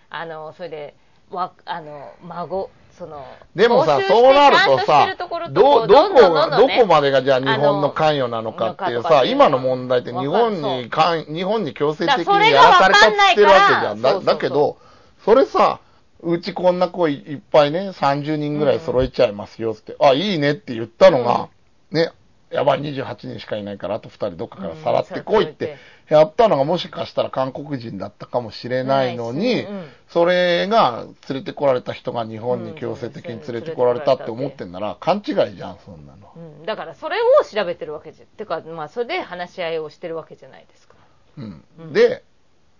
[0.08, 0.94] あのそれで
[1.30, 5.16] わあの孫そのでもさそうなるとさ
[5.50, 14.02] ど、どこが、どこまでがじゃあ日本の関与なのかっていうさ、今の問題って日本わに関、日本に強制的にやらされたって言ってるわけじゃん。
[14.02, 14.76] だだけど、
[15.24, 15.80] それさ、
[16.22, 21.48] うちこんな子いいっぱいね、30人ぐらい揃えちゃいますよって、あ、いいねって言ったのが、
[21.90, 22.12] ね、
[22.50, 25.78] やばい、28人しかいないから、あと2人どっかからさらってこいって、
[26.10, 29.88] やったのがもしかしたら韓国人だったかもしれないのに、うん。
[30.08, 36.32] それが連れてこられた人が日本に強制的に連れてこられたって思ってんなら勘違いじゃん、そんなの。
[36.34, 40.96] うん、だからそれを調べてるわけじゃてかまあそれで話し合いをしてるわけじゃないですか。
[41.38, 41.64] うん。
[41.78, 41.92] うん。
[41.92, 42.24] で、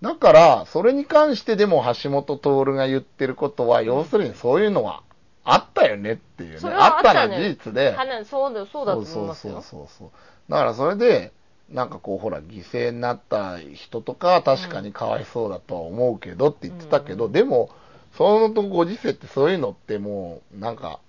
[0.03, 5.03] だから、それに関してでも橋本徹が言ってることは、要するにそういうのは
[5.45, 6.71] あったよねっていうね。
[6.73, 7.93] あったの事実で。
[7.93, 9.55] 話そうだそうだと思いますよ。
[9.55, 10.11] そうそうそうそう。
[10.51, 11.33] だからそれで、
[11.71, 17.71] なんかこう、ほら、犠牲になった人とかは確かにかわいそうだとは思うけどって言ってたけど、うんでも、
[18.17, 21.01] そのご時世ってそういうのってもう、なんか、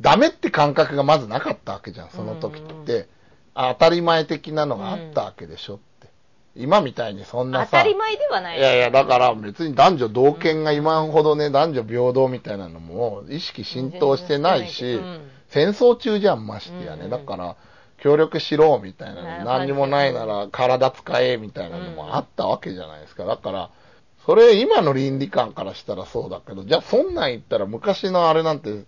[0.00, 2.96] ダメって感覚がまずなかったわけじゃん、その時って。
[2.96, 3.06] うん
[3.60, 6.08] あ当たり前的なのがあったわけでしょって。
[6.54, 17.04] 今みたいにそんなさ、当たり前ではないいやいや、だから別に男女同権が今ほどね、男女平等みたいなのも意識浸透してないし、うん戦争中じゃん、ましてやね。
[17.04, 17.56] うんだから、
[17.98, 19.44] 協力しろ、みたいななの。
[19.44, 23.24] 何にもないなら体使え、みたいなのもあったわけじゃないですか。
[23.24, 23.70] だから、
[24.24, 28.84] それ今の倫理観からしたらそうだけど、じゃあそんなん言ったら昔のあれなんて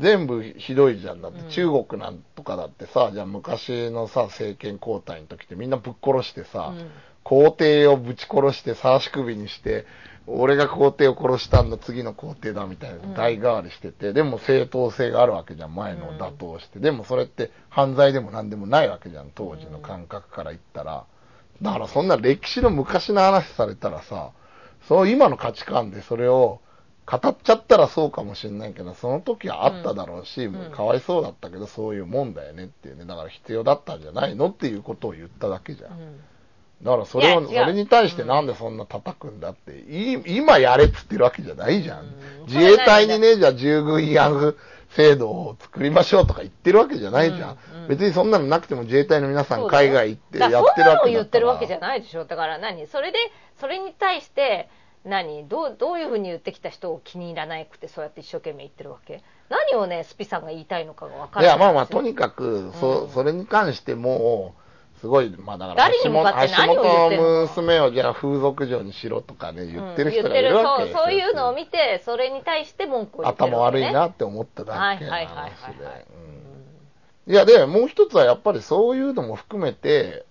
[0.00, 1.20] 全部ひどいじゃん。
[1.20, 6.90] だってうん中国なんとかだってさ、じゃあ昔のさ、政権交代の時ってみんなぶっ殺してさ、うん
[7.24, 9.84] 皇帝をぶち殺して、さし首にして、
[10.30, 16.80] 俺が皇帝を殺したんだ、次の皇帝だ、みたいなうん代替わりしてて、でも正当性があるわけじゃん、前の打倒して。
[16.80, 21.06] でもそれって犯罪でも何でもないわけじゃん、当時の感覚から言ったら。
[21.62, 24.32] だからそんな歴史の昔の話されたらさ、
[24.86, 26.60] そう今の価値観でそれを
[27.06, 33.06] 語っちゃったらそうかもしれないけど、その時はあっただろうし、んかわいそうだったけど、そういうもんだよねっていうね。
[33.06, 35.92] だから必要だったんじゃないのっていうことを言っただけじゃん。
[35.92, 36.20] うん
[36.82, 42.00] だからそれを、それに対してなんでそんな叩くんだって、い今やれっつってるわけじゃないじゃん。
[42.00, 42.46] うん。
[42.46, 44.54] 自衛隊にね、じゃあ従軍慰安
[44.90, 47.58] 制度を作りましょうとか言ってるわけじゃないじゃん。
[47.72, 50.84] うんうん別にそんなのなくても自衛隊の皆さん海外行ってだやってるから。
[50.84, 51.12] そんなのをわけ。
[51.12, 52.26] 言ってるわけじゃないでしょ。
[52.26, 52.86] だから何？
[52.86, 53.18] それで
[53.58, 54.68] それに対して
[55.06, 55.48] 何？
[55.48, 59.22] どうどういうふうに言ってきた人を気に入らなくてそうやって一生懸命言ってるわけ？
[59.48, 64.54] 何をねスピさんが言いたいのかが分からないいや、まあまあ、とにかく、そうんそれに関しても、
[65.00, 67.40] すごい、まあだから、誰に向かって何を言ってんの？
[67.42, 70.98] 娘をじゃあ風俗嬢にしろとかね、言ってる人がいるわけですよ。
[70.98, 75.26] そうそういうのを見てそれに対して文句を言ってるね、悪いなって思っただけの話
[75.78, 76.06] で。
[77.28, 80.24] いや、で、もう一つはやっぱりそういうのも含めて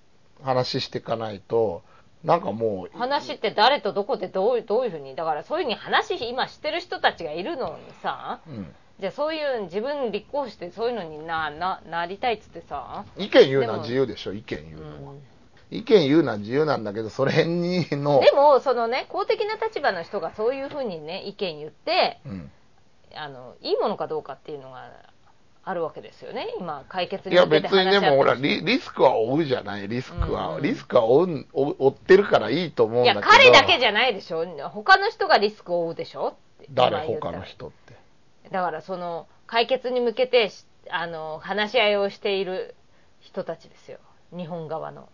[0.43, 1.83] 話していかないと、
[2.23, 15.13] なんかもう、話って誰とどこでどうどういうふうにだからそういうふうに話今してる人たちがいるのにさうんじゃあそういう自分立候補してそういうのになななりたいっつってさ、意見言うのは自由でしょ、意見言ううのは。
[15.13, 15.19] ん。
[15.69, 22.51] 意見言うのは自由なんだけど、それにの、でもそのね公的な立場の人がそういうふうにね意見言ってうん、
[23.15, 24.89] あのいいものかどうかっていうのが
[25.63, 30.47] あるわけですよね、今、解決いやに向けて別にでもほらリ、リスクは負うじゃない、リスクは。
[30.47, 30.55] うん。
[30.55, 33.31] うんリスクは負う負負ってるからいいと思うんいや、だけど。
[33.31, 36.37] 彼だけじゃないでしょ、他の人がリスクを負うでしょ
[36.71, 37.05] 誰？
[37.05, 38.06] 他の人って。
[38.51, 42.75] だからその解決に向けてしあの話し合いをしている
[43.19, 43.99] 人たちですよ、
[44.35, 45.09] 日本側の。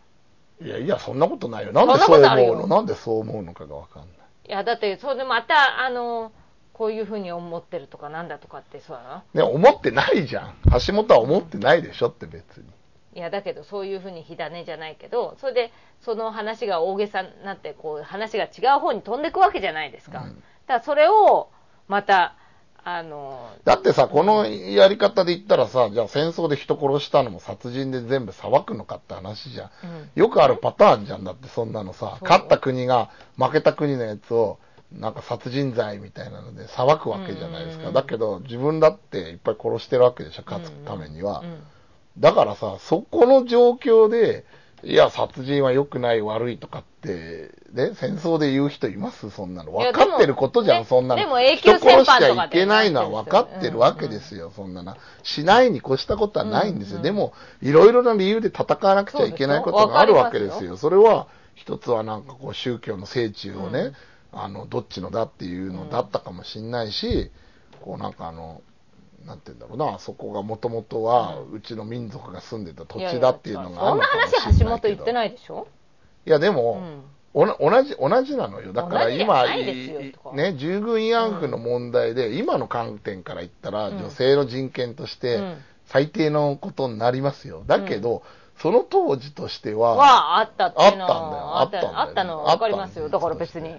[0.61, 1.73] いやいや、そんなことないよ。
[1.73, 2.67] なんでそそう思うの？
[2.67, 4.09] なんでそう思うのかがわかんない。
[4.47, 6.31] いや、だって、それでまた、あの、
[6.73, 9.47] こういうふうに思ってるとかなんだとかってそうなの？
[9.47, 10.55] ね、思ってないじゃん。
[10.85, 12.65] 橋本は思ってないでしょって別に。
[13.15, 15.71] いや、だけどそういうふうに火種じゃないけど、それで
[16.01, 20.19] その話が大げさになって、こう話が違う方に飛んでいくわけじゃないですか。
[20.19, 21.49] うんだからそれを、
[21.89, 22.37] また、
[22.85, 29.69] あの、だってさ、このやり方で言ったらさ、じゃあ戦争で人殺したのも殺人で全部裁くのかって話じゃん。
[29.83, 34.59] うんよくあるパターンじゃんだってそんなのさ、勝った国が負けた国のやつを、
[34.91, 37.91] なんか殺人罪みたいなので裁くわけじゃないですか。
[37.91, 41.39] だけど自分だっていっぱい殺してるわけでしょ、勝つためには。
[41.39, 41.63] うん
[42.17, 44.45] だからさ、そこの状況で、
[44.83, 49.29] いや、殺人は良くない、悪いとかって、ね、戦争で言う人います？
[49.29, 49.71] そんなの。
[49.71, 51.21] 分かってることじゃん、そんなの。
[51.21, 54.95] でも永久人殺しち戦犯とかってゃいけないのは分かってるわけですよ、そんなの。
[55.23, 56.95] しないに越したことはないんですよ。
[56.95, 60.77] うんうんでも、いろいろな理由で戦わなくちゃいけないことがあるわけですよ。
[60.77, 63.93] それは、一つはなんかこう、宗教の聖地をね、
[64.31, 67.31] あの、どっちのだっていうのだったかもしんないし、
[67.81, 68.61] こうなんかあの、
[69.25, 74.95] なんて言うんだろうな、そこがもともとは、うちの民族が住んでた土地だっていうのがあそんなるのかもし話、橋れないけど。
[74.95, 75.67] 本言ってないでしょ？
[76.25, 77.03] いや、でうも、ん。
[77.35, 78.73] おな同じ、同じなのよ。
[78.73, 79.45] だから今、
[80.33, 83.97] ね、従軍慰安婦の問題で、今の観点から言ったら、うん。
[83.97, 87.63] 女性の人権としてうん、最低のことになりますよ。
[87.65, 88.23] だけど、
[88.59, 91.99] その当時としては、は、あったっていうのはあったんだよ。
[91.99, 93.09] あったのは分かりますよ。
[93.09, 93.75] だから別に。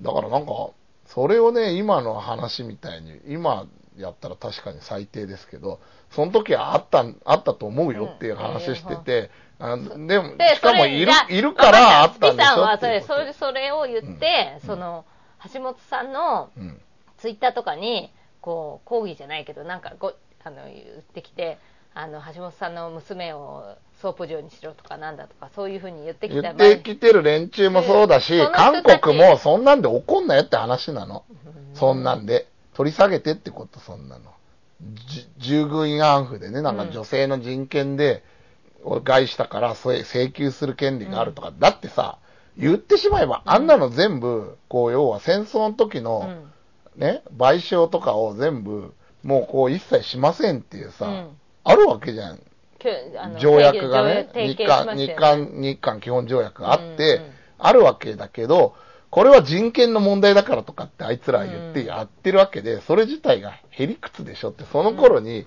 [0.00, 0.70] だからなんか、
[1.06, 3.66] それをね、今の話みたいに、今
[4.00, 5.80] やったら確かに最低ですけど、
[6.10, 15.04] その時はあった、あったと思うよっていう話してて、あでも、で、しかもいるいるからあったんでしスピさんはそれ、それ、それを言って、うんその、
[15.52, 16.80] 橋本さんのうん。
[17.18, 21.58] ツイッターとかに、こう、抗議じゃないけど、なんかご、あの、言ってきて、
[21.94, 31.24] あの、橋本さんの娘をソープ嬢にしろとかなんだとか、そういうふうに言ってきた言ってきてる連中もそうだし韓国もそんなんで怒んなよって話なの。
[31.74, 32.46] そんなんで。
[32.80, 34.24] 取り下げてってこと、そんなの。
[35.06, 38.24] じ従軍慰安婦でね、なんか女性の人権で、
[39.04, 41.52] 害したから、それ請求する権利があるとか。
[41.58, 42.16] だってさ、
[42.56, 46.20] 言ってしまえば、あんなの全部、こう、要は戦争の時うの、
[46.96, 47.00] ん。
[47.00, 51.28] ね、賠償とかを全部、もうこう一切しませんっていうさ、うん。
[51.64, 52.40] あるわけじゃん。
[53.38, 57.30] 条約がね、提日韓、日韓、日韓基本条約があって、うんうん。
[57.58, 58.74] あるわけだけど、
[59.10, 65.46] これは人権の問題だからとかってあいつらは言ってやってるわけで、それ自体がへりくつでしょって、その頃に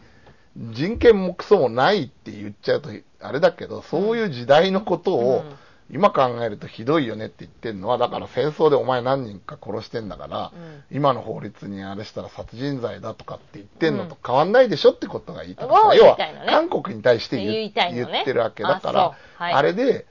[0.55, 2.89] 人権もクソもないって言っちゃうと
[3.20, 5.55] あれだけど、そういう時代のことをうん。
[5.91, 10.97] 今考えるとひどいよねって言ってるのは、だから戦争でお前何人か殺してんだから、うん。
[10.97, 15.88] 今の法律にあれしたら殺人罪だとかって言ってんのと変わんないでしょってことが言いたかった。
[15.89, 18.11] を要は韓国に対して言言いたいのね。
[18.11, 20.07] 言ってるわけだかあら、あれで、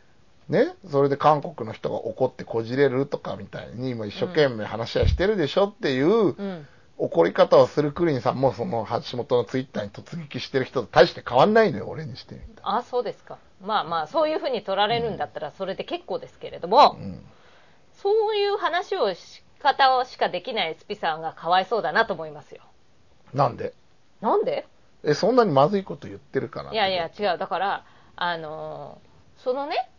[0.48, 6.66] ね、それで韓国の人が怒ってこじれるとかみたいに、今一生懸命話し合いしてるでしょっていううん。
[6.98, 12.76] 怒り方をするクリンさんも、その橋本のツイッターに突撃してる人と大して変わんないのよ、俺にしてみたら。
[12.76, 13.38] あそうですか。
[13.60, 17.24] まあまあそういうふうに取られるんだったらそれで結構ですけれども、うん。
[17.94, 22.62] そういう話をし方をしかできないスピさんがかわいそうだなと思いますよ。
[23.34, 23.74] なんで？
[24.20, 24.66] なんで？
[25.02, 27.38] え、そんなにまずいこと言ってるかないやいや違う。
[27.38, 27.84] だから
[28.16, 29.90] あのーそのね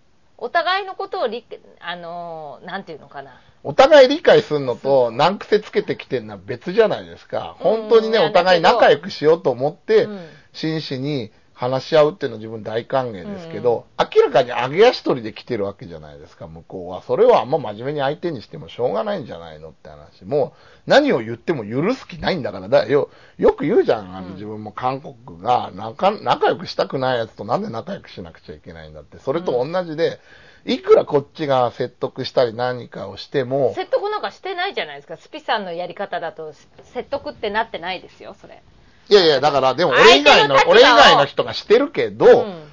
[0.43, 1.45] お互いのことを理
[1.79, 7.55] あのーなんていうのかなお互い理解するのと難癖つけてきてるのは別じゃないですか。
[7.59, 11.31] 本当にね、お互い仲良くしようと思ってうん、真摯に
[11.64, 17.01] 話し合うっていうのは自分大歓迎ですけど、明らかに上げ足取りで来てるわけじゃないですか、向こうは。
[17.01, 20.26] それはあんま真面目に相手にしてもしょうがないんじゃないのって話。
[20.26, 20.53] も
[20.88, 29.20] う、何を言っても許す気ないんだから、だよ、よく言うじゃん、あの、うん自分も韓国が仲、仲良くしたくないやつとなんで仲良くしなくちゃいけないんだって。
[29.20, 30.20] それと同じで、
[30.66, 36.53] いくらこっちが説得したり何かをしても、説得なんかしてないじゃないですかスピさんのやり方だと
[36.93, 38.61] 説得ってなってないですよそれ
[39.10, 42.64] いやいや、だから、でも俺以外の、俺以外の人がしてるけど、うん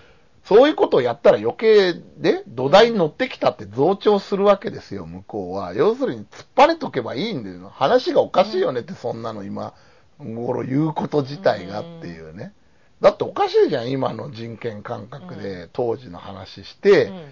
[0.51, 5.75] そういうことをやったら余計で、土台に乗ってきたって増長するわけですよ、向こうは。
[5.75, 7.71] 要するに突っ張ねとけばいいんだよ。
[7.73, 9.75] 話がおかしいよねって、そんなの今
[10.19, 12.53] 頃言うこと自体がっていうね。
[13.01, 17.25] だっておかしいじゃん、今の人権感覚で当時の話して、うん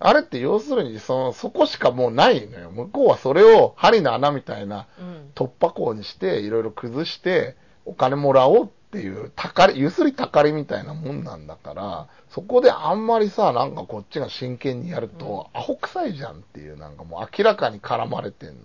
[0.00, 2.70] あれって要するにその、そこしかもうないのよ。
[2.70, 7.56] 向こうはそれを針の穴みたいなうん突破口にして、いろいろ崩して、
[7.88, 18.60] お金もらおうっっていう、たかり、ゆすりたかりみたいなもんなんだから、そこであんまりさ、なんかこっちが真剣にやると、アホ臭いじゃんっていう、なんかもう明らかに絡まれてんのに。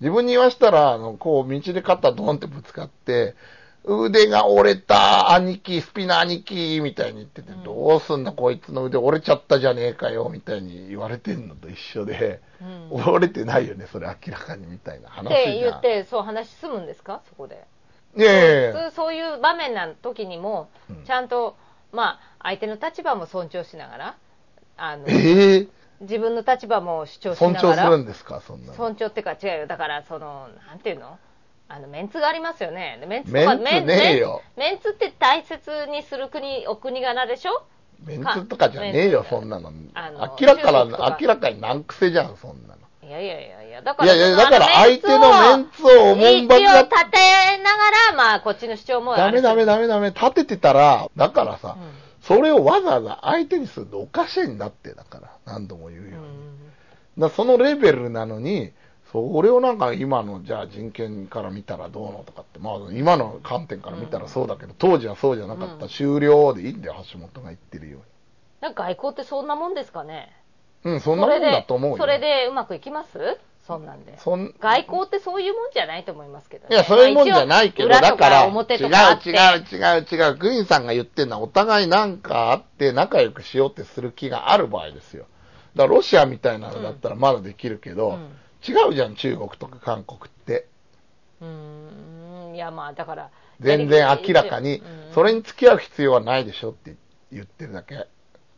[0.00, 3.36] 自分に言わしたら、あの、こう、道で肩ドンってぶつかって、
[3.84, 7.62] 腕が折れた兄貴、スピナ兄貴、みたいに言ってて、うん。
[7.62, 13.04] どうすんだこいつの腕折れちゃったじゃねえかよ、みたいに言われてんのと一緒で、うん。
[13.14, 15.32] 折れてないよね、それ明らかにみたいな話。
[15.32, 17.22] って言ってそう話済むんですか？
[17.28, 17.64] そこで
[18.18, 21.04] いやいや普通そういう場面な時にもうん。
[21.04, 21.56] ちゃんと、
[21.92, 24.16] まあ相手の立場も尊重しながら
[24.76, 25.66] あのええ。
[26.00, 28.74] 自分の立場も主張し尊ながら重するんですか、そんなの。
[28.74, 29.66] 尊重っていうか違うよ。
[29.66, 31.18] だからそのなんていうの？
[31.70, 32.98] あのメンツがありますよね。
[33.00, 34.42] でメンツとメンツねえよ。
[34.56, 37.62] メンツって大切にする国お国柄でしょ？
[38.04, 39.72] メンツとかじゃねえよ、そんなの。
[39.94, 42.76] あの明らかな、明らかに難癖じゃん、そんなの。
[43.02, 47.16] いやいやいやいやだからいやいや、だから相手のメンツをおもんば一応が立て
[47.62, 51.90] ながらまあこっちの主張もダメダメだダメダメ、立ててたら、だからさ、うん。
[52.22, 56.14] それをわざわざ相手にするとおかしいんだって、だから、何度も言うように。
[56.14, 56.24] だか
[57.18, 58.72] らそのレベルなのに、
[59.12, 65.90] それをなんか今のじゃあ人権から見たらどうのとかって、まあ今の観点から見たらそうだけど、当時はそうじゃなかった、うん。
[65.90, 68.00] 終了でいいんだよ、橋本が言ってるよ
[68.60, 70.30] なんか外交ってそんなもんですかね？
[70.84, 70.94] うに。
[70.96, 71.96] うん、そんなもんだと思うよ。
[71.96, 73.38] それでそれでうまくいきます？
[73.68, 74.18] そんなんで。
[74.18, 74.54] そん。
[74.58, 76.74] 外交ってそういうもんじゃないと思いますけどね。
[76.74, 78.88] いや、そういうもんじゃないけど、だから、違う違う
[79.70, 85.26] 違う違う、グリーンさんが言ってるのは、お互いなんかあって仲良くしようってする気がある場合ですよ。
[85.76, 88.30] だからロシアみたいなのだったらまだできるけど、うん。
[88.66, 90.66] 違うじゃん、中国とか韓国って。
[91.42, 91.48] うー
[92.52, 92.54] ん。
[92.54, 96.96] いやまあだから全然明らかにうん、それに付き合う必要はないでしょって
[97.30, 98.08] 言ってるだけ。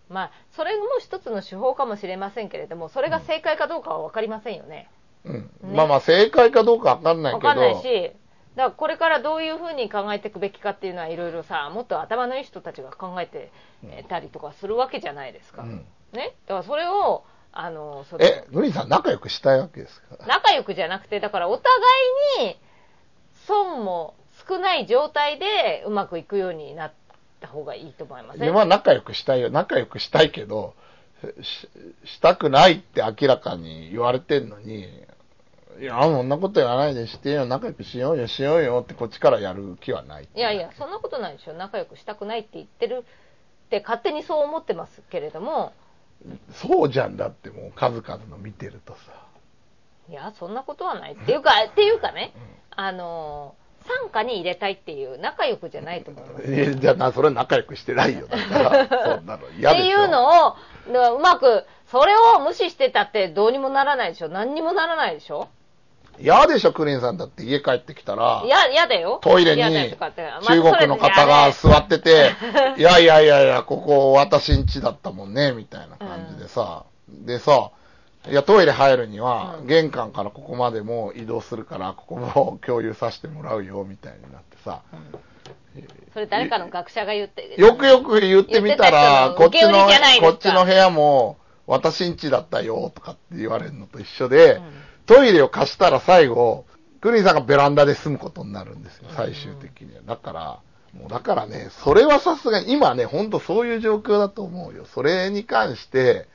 [0.09, 4.89] まあそれも一つの手法かもしれませんけれどもそれが正解かどうかは分かりませんよね。
[4.91, 5.00] うん。
[5.25, 7.49] ねまあまあ、正解かどうかわかんないけど。
[7.49, 8.13] 分かんないし
[8.57, 13.53] だからこれからどういうふうに考えていくべきかっていうのはいろいろさもっと頭のいい人たちが考えて
[14.09, 20.17] たりとかするわけじゃないですか、うんねだからそれをあのそのえ、グリーンさん仲良くしたいわけですか？
[20.21, 20.27] ら。
[20.27, 21.71] 仲良くじゃなくてだからお互
[22.41, 22.57] いに
[23.47, 24.15] 損も
[24.49, 26.93] 少ない状態でうまくいくようになっ
[27.41, 29.51] た方がいいと思います自分は仲良くしたいよ。
[29.51, 30.75] 仲良くしたいけど、
[31.43, 31.69] し
[32.05, 34.87] したくないって明らかに言われてんのに、
[35.81, 37.47] いや、そんなこと言わないでしてよ。
[37.47, 40.29] 仲良くしようよ、しようよってこっちからやる気はない。
[40.35, 43.05] いやいやそんなことないでしょ仲良くしたくないって言ってる
[43.67, 45.73] って勝手にそう思ってますけれども
[46.53, 48.99] そうじゃんだってもう数々の見てるとさ。
[50.09, 52.35] いやそんなことはないっていうかっていうかね
[52.71, 53.55] あの
[53.87, 56.43] 傘下に入れたいっていう仲良くじゃないと思います。
[56.47, 58.27] えじゃあな、それは仲良くしてないよ。
[58.29, 59.99] だから、そんなの嫌でしょ。
[59.99, 60.57] っていうのを
[61.17, 64.29] うまくそれを無視してたってどうにもならないでしょ。
[64.29, 65.49] 何にもならないでしょ。
[66.21, 68.43] 嫌でしょ、クリーンさんだって家帰ってきたら。
[68.45, 69.21] い、や嫌だよ。
[69.23, 72.33] トイレに中国の方が座ってて、
[72.77, 77.71] いやいやいやいや、ここ私ん家だったもんね、みたいな感じでさ、でさ、
[78.29, 79.67] いや、トイレ入るにはう、ん。
[79.67, 84.83] 玄関からここまでも移動するから、ここも共有させてもらうよ、みたいになってさ、
[86.13, 89.87] それ誰かの学者が言ってよくよく言ってみたら、こっちの
[90.21, 94.63] こっちの部屋も、私ん家だったよ、とかって言われるのと一緒で、うん。
[95.07, 96.67] トイレを貸したら最後、
[97.01, 100.03] クリーンさんがベランダで住むことになるんですよ、最終的には。
[100.07, 100.61] だから、
[100.93, 104.85] もうだからね、それはさすがに、今ね、ほんとそういう状況だと思うよ。
[104.85, 106.29] それに関して、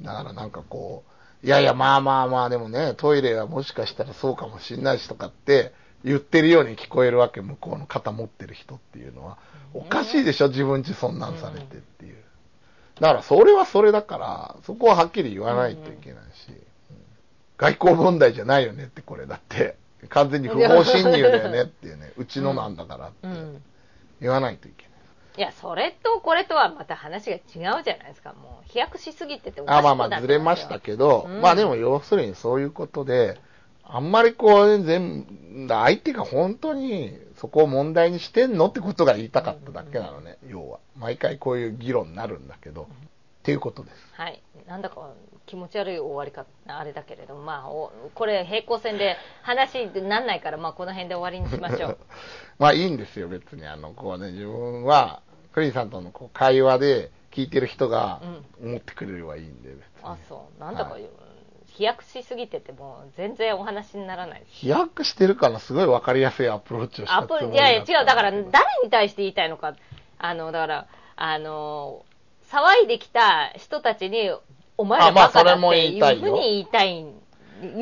[0.00, 1.11] だからなんかこう、
[1.42, 5.72] いやいや、まあまあまあ、でもね、トイレはもしかしたらそうかもしんないしとかって、
[6.04, 9.38] 言ってるように聞こえるわけ、向こうの肩持ってる人っていうのは。
[9.74, 12.16] おかしいでしょ、自分ちそんなんされてっていう。
[13.00, 16.62] だから、それはそれだから、そこははっきり言わないといけないし、うん
[17.58, 19.76] 外交問題じゃないよねって、これだって。
[20.08, 23.62] 完全に不法侵入だよねっていうね、うちのなんだからってうん
[24.20, 24.91] 言わないといけない。
[25.36, 28.34] いやそれとこれとはまた話が違うじゃないですか。
[28.34, 31.40] もう飛躍しすぎてておかしあくなってまあまあずれましたけど、うん。
[31.40, 33.40] まあでも要するにそういうことで、
[33.84, 35.26] あんまりこう、全
[35.68, 40.78] 相手が本当にそこを問題にしてんのってことが言いたかっただけなのね、要は。
[40.96, 42.86] 毎回こういう議論になるんだけど、っ
[43.42, 43.96] ていうことです。
[44.12, 44.42] はい。
[44.66, 45.12] なんだか
[45.52, 51.98] 気持ち悪い終わりかあれだけれどもまあおこれ平行線で話になんないからまあこの辺で終わりにしましょう。
[52.58, 53.66] まあいいんですよ、別に。
[53.66, 55.20] あの、こうね、自分は、
[55.52, 58.22] クリーンさんとのこう会話で聞いてる人が
[58.62, 59.84] 思ってくれればいいんで、別に。
[60.04, 60.60] あそう。
[60.60, 61.06] なんだか、はい
[61.74, 64.42] 飛躍しすぎててもう全然お話にならない。
[64.46, 68.06] 飛躍してるからすごい分かりやすいアプローチをしたアプつもいやいや違う。
[68.06, 68.42] だから誰
[68.84, 69.74] に対して言いたいのか
[70.18, 70.86] あのだから
[71.16, 72.04] あの
[72.52, 74.30] 騒いできた人たちに
[74.76, 77.00] お前らバカだそれもってい言いうたいよふうに言いたい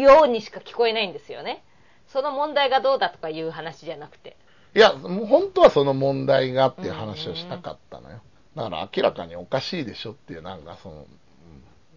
[0.01, 1.63] ようにしか聞こえないんですよね
[2.09, 4.37] その問題がどうだとかいう話じゃなくて
[4.75, 8.21] いや、もう本当はその問題がっていう話をしたかったのよ。
[8.55, 11.07] だから明らかにおかしいでしょっていう、なんかその、うん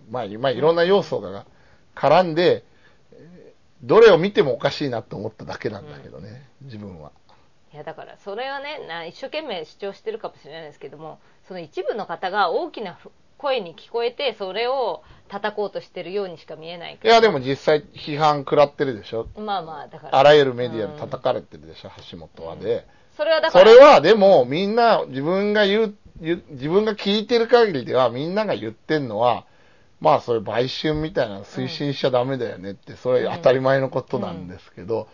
[0.09, 1.45] まあ、まあ、いろんな要素が
[1.95, 2.63] 絡んで、
[3.11, 7.11] えーどれを見てもおかしいなと思っただけなんだけどね、自分は。
[7.73, 13.09] いやだからそれはねな一生懸命主張してるかもしれないですけどもその一部の方が大きなふ
[13.43, 19.27] 声に聞こえてそれを叩こうとしてるようにしか見えないけどいや、でも実際批判食らってるでしょ。
[19.37, 22.87] まあまあだからあらゆるメディアで叩かれてるでしょ、橋本はで。
[23.17, 29.45] それはだからそれはでもみんな自分が言う、言う自分が聞いてる限りではみんなが言ってんのは、
[29.99, 35.07] まあそういう売春みたいなの推進しちゃダメだよねって、それ当たり前のことなんですけど、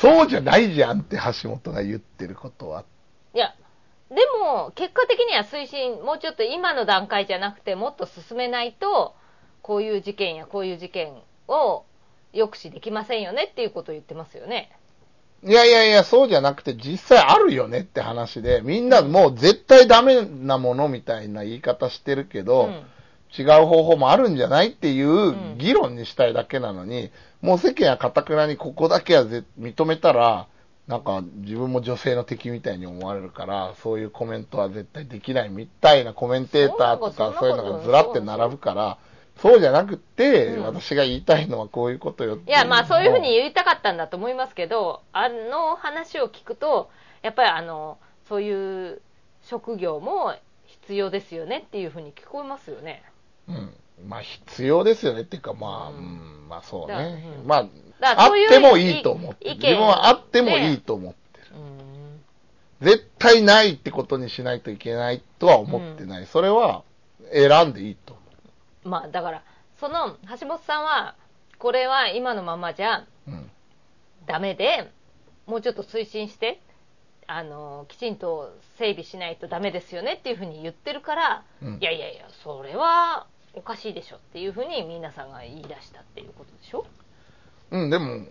[0.00, 2.84] そうじゃないじゃんって橋本が言ってることは。
[3.34, 3.54] いや
[4.10, 9.14] でも結果的には推進もうちょっと今の段階じゃなくてもっと進めないと
[9.62, 11.12] こういう事件やこういう事件
[11.46, 11.84] を
[12.32, 14.70] 抑止できませんよねっていうことを言ってますよね。
[15.44, 22.82] いやいやいや、そうじゃなくて実際あるよねって話で、みんなもう絶対ダメなものみたいな言い方してるけど、うん
[23.36, 27.10] 違う方法もあるんじゃないっていう議論にしたいだけなのに、
[27.42, 30.48] もう世間はかたくなにここだけはぜ認めたら、
[30.88, 38.98] なんか自分も女性の敵みたいに思われるから、そういうコメントは絶対できないみたいなコメンテーターとかそういうのがずらって並ぶから、
[39.36, 46.90] そうじゃなくって、うん私が言いたいのはこういうことよっていやまあそういうふうに言いたかったんだと思いますけどあの話を聞くと
[47.22, 49.00] やっぱりあのそういう
[49.42, 50.34] 職業も
[50.66, 53.02] 必要ですよねっていうふうに聞こえますよね。
[53.48, 53.72] うん。
[54.06, 57.24] まあ必要ですよねっていうか、まあ、ううんん、まあそうだね。
[57.40, 57.66] うんまあ、
[58.00, 61.46] あってもいいと思って自分はあってもいいと思ってる。
[61.56, 62.20] うん
[62.80, 66.26] 絶対ないってことにしないといけないとは思ってない。
[66.26, 66.84] それは
[67.32, 68.22] 選んでいいと思
[68.84, 69.42] まあだから
[69.80, 71.16] その橋本さんは
[71.58, 73.06] これは今のままじゃう。
[73.28, 73.50] うん。
[74.26, 74.92] ダメで
[75.46, 76.60] もうちょっと推進して
[77.26, 83.26] あのきちんと整備しないとダメですよねっていうふうに言ってるから、うんいやいやいやそれは
[83.58, 86.86] おかしいでしょっていうふうに皆さんが言い出したっていうことでしょ？
[87.70, 88.24] うん、でも、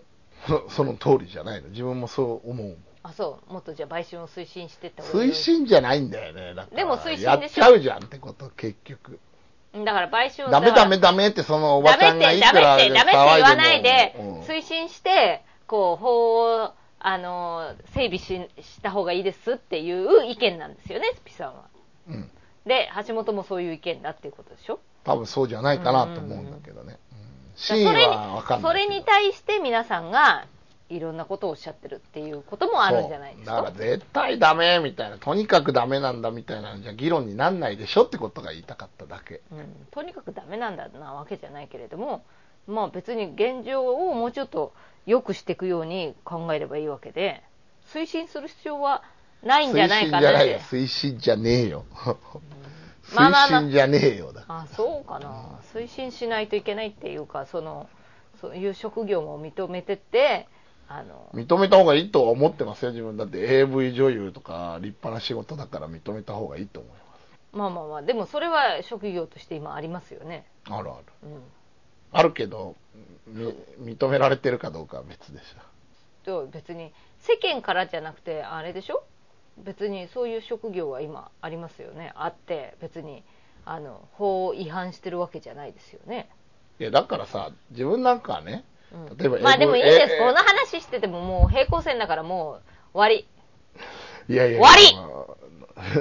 [0.46, 1.68] そその通りじゃないの。
[1.68, 2.76] 自分もそう思う。
[3.02, 6.54] あそうもっとじゃあ売春を推進してった方がいい推進じゃないんだよね。
[6.54, 7.30] だからでも推進でしょ？
[7.30, 9.20] やっちゃうじゃんってこと、結局。
[9.72, 21.66] だから売春をダメダメダメってそのおばちゃんがいくらダメってダメってダメって言わないでうん推進してこう法をあの整備しした方がいいですっていう意見なんですよねスピさんは
[22.08, 22.30] うん。
[22.66, 24.80] で橋本もそういう意見だっていうことでしょ？
[25.08, 26.98] 多分そうじゃないかなと思うんだけどね。
[27.56, 28.86] それにはわかんないけど。
[28.86, 30.44] それに対して皆さんが
[30.90, 39.40] いろんなことをおっしゃってるっていうこともあるんじゃないですそうだかから絶対ダメみたいな、とにかくダメなんだみたいなのじゃ議論になんないでしょってことが言いたかっただけ。
[39.50, 42.22] うん、とにかくダメなんだなわけじゃないけれども
[42.66, 44.74] まあ別に現状をもうちょっと
[45.06, 47.42] 良くしていくように考えればいいわけで
[47.86, 49.02] 推進する必要は
[49.42, 52.18] ないんじゃないかなって推進じゃないよ、推進じゃねえよ。
[53.14, 53.60] まあまあまあ。
[53.60, 54.44] 推進じゃねえよだ。
[54.48, 55.60] あそうかな。
[55.74, 57.88] 推進しないといけないっていうかその
[58.40, 60.48] そういう職業も認めてって
[60.88, 63.38] あの認めた方がいいとは思ってますよ、自分だって。
[63.38, 66.98] AV 女優とか立派な仕事だから認めた方がいいと思いま
[67.52, 68.02] まあまあまあ。
[68.02, 70.72] でもそれは職業として今ありますよね、す。
[70.72, 71.04] あるある。
[71.24, 71.42] うん、
[72.12, 72.76] あるけど、
[73.26, 75.44] み認められてるかどうかは別でし
[76.24, 79.02] と別に世間からじゃなくてあれでしょ？
[79.64, 82.12] 別にそういう職業は今ありますよね。
[82.14, 83.22] あって別に
[83.64, 86.82] あの法を違反してるわけじゃないですよね、ょ。
[86.82, 89.16] いや、だからさ、自分なんかはね、うん。
[89.16, 92.62] 例えばまあでもいいです、えこの話しててももう平行線だからもう
[92.94, 93.26] 終わり。
[94.28, 94.96] いやいや終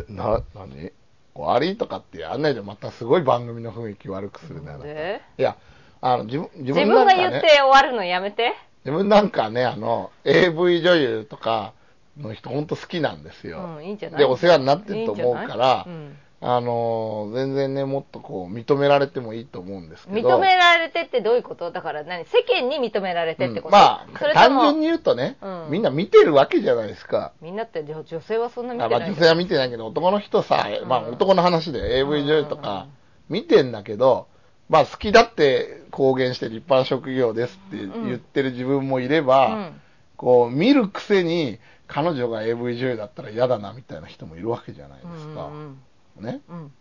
[0.08, 0.92] な、な、なに
[1.34, 5.22] 終わりとかってやんないでまたすごい番組の雰囲気悪くするなたで？
[5.38, 5.56] いや、
[6.02, 8.54] あの、自分、自自分なんかね分が言って、終わるのやめて。
[8.86, 11.74] 自分なんかね、あの、AV 女優とか
[12.20, 13.78] の人ほんと好きなんですよ。
[13.78, 16.18] うんいいで、お世話になってると思うから、うん。
[16.40, 20.38] あの、全然ね、もっとこう、認められてもいいと思うんですけど。
[20.38, 21.72] 認められてってどういうこと？
[21.72, 22.26] だから何？
[22.26, 25.68] 世間に認められてってこと、うんまあ、単純に言うとね、うん。
[25.72, 27.34] みんな見てるわけじゃないですか。
[27.42, 29.00] みんなって女女性はそんな見あてない。
[29.00, 32.62] まあ女性は見てないけど、男の人さ、まあうん男の話で AV 女優とうん。
[32.62, 32.88] か
[33.30, 34.28] 見てんだけど、
[34.70, 39.82] まあ好きだって公言して立派な職業ですって言ってる自分もいれば、うん。
[40.18, 41.58] こう見るくせに
[41.88, 45.46] 彼女が AV 女優だったら嫌だなみたいな人もいるわけじゃないですか。
[45.48, 45.78] うん
[46.20, 46.42] ね。
[46.50, 46.74] うんうん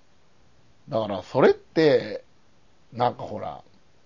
[0.89, 2.23] だからそれって、
[2.93, 3.63] なんかほら、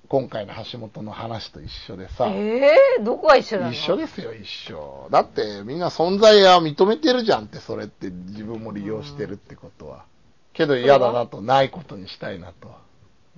[0.08, 3.72] 今回の橋本の話と一緒でさ、えー、どこが一緒なの？
[3.72, 5.08] 一緒ですよ、一緒。
[5.10, 10.06] だってみんな存在は認めてるじゃんって、それって自分も利用してるってことは。
[10.54, 12.74] けど嫌だなと、ないことにしたいなと。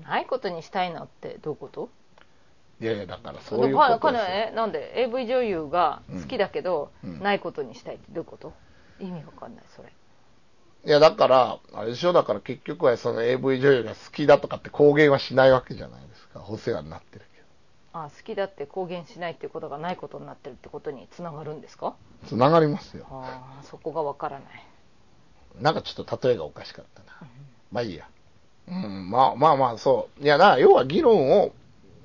[0.05, 1.89] ないことにしたいなってどういうこと？
[2.83, 4.29] いやいや、だからそういうことかですよ。
[4.29, 8.53] ねなんで AV 女優が好きだけど、うんうんないことにしたいってどういうこと？
[9.01, 9.89] 意味わかんないそれ
[10.85, 16.45] いや、だから、あれでしょ、だから結局はその AV 女優が好きだとかって公言はしないわけじゃないですか。
[16.49, 17.43] お世話になってるけ
[17.95, 21.95] あ好きだって公言しないっていうことがないことになってるってことにつながるんですか？
[22.23, 22.29] ど。
[22.29, 23.07] つながりますよ。
[23.11, 24.67] ああそこがわからない
[25.61, 27.29] なんかちょっと例えがおかしかったな。
[27.71, 28.09] まあいいや。
[28.69, 30.25] うん、まあまあまあ、そう。
[30.25, 31.53] いやな、要は議論を、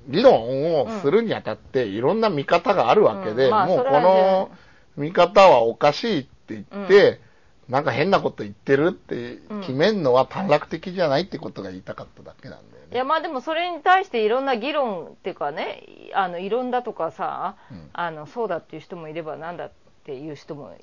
[0.08, 4.50] 議論をするにあたって、いろんな見方があるわけで、もうこの
[4.96, 7.20] 見方はおかしいって言って、
[7.68, 12.94] なんか変なこと言ってるって決めるのは短絡的じゃないってことが言いたかっただけなんだよね。
[12.94, 15.84] いやまあでもそれに対していろんな議論っていうかね
[16.14, 17.90] あのいろんだとかさ、うん。
[17.92, 19.72] あのそうだっていう人もいればなんだっ
[20.04, 20.74] ていう人も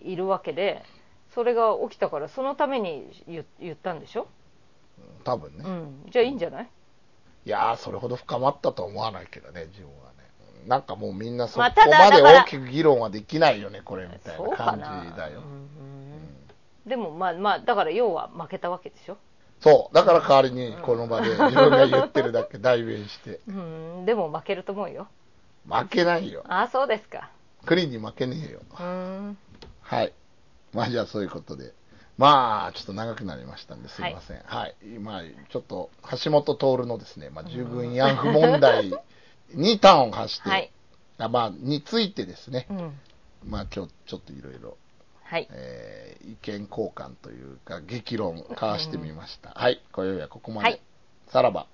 [0.00, 0.82] いるわけで
[1.32, 4.26] それが起きたからそのために言言ったんでしょ、
[5.22, 5.64] 多分ね。
[5.64, 6.68] うん、じゃあいいんじゃない？
[7.44, 10.28] いやー、それほど深まったとは思わないけどね、自分はね。
[10.66, 11.70] なんかもうみんなそこま
[12.10, 14.76] で大きく議論はできないよね、これみたいな感
[15.10, 15.40] じだよ。
[15.40, 15.68] うん
[16.86, 19.16] でもまあまあだから要は負けたわけでしょ？
[19.60, 19.94] そう。
[19.94, 23.38] だから代わりにこの場で自分が言ってるだけ代弁して。
[23.46, 25.06] うんでも負けると思うよ
[25.68, 26.42] 負けないよ。
[26.48, 27.30] ああそうですか
[27.66, 28.60] クリーンに負けねえよ。
[28.80, 29.38] うん
[29.80, 30.12] はい。
[30.72, 31.72] まあじゃあそういうことで。
[32.22, 34.38] まあ、ちょっと長くなりましたんですいません。
[34.44, 34.76] はい。
[35.00, 35.90] まあ、ちょっと、
[36.24, 38.92] 橋本徹のですね、まあ、従軍慰安婦問題
[39.54, 40.72] に端を発して、はい
[41.18, 42.92] あまあ、についてですね、うん
[43.44, 44.76] まあ今日ちょっといろいろ、
[45.24, 49.50] はいえー意見交換というか、激論交わしてみました。
[49.50, 49.82] はい。
[49.90, 50.68] 今宵はここまで。
[50.68, 50.80] はい
[51.32, 51.66] さらば。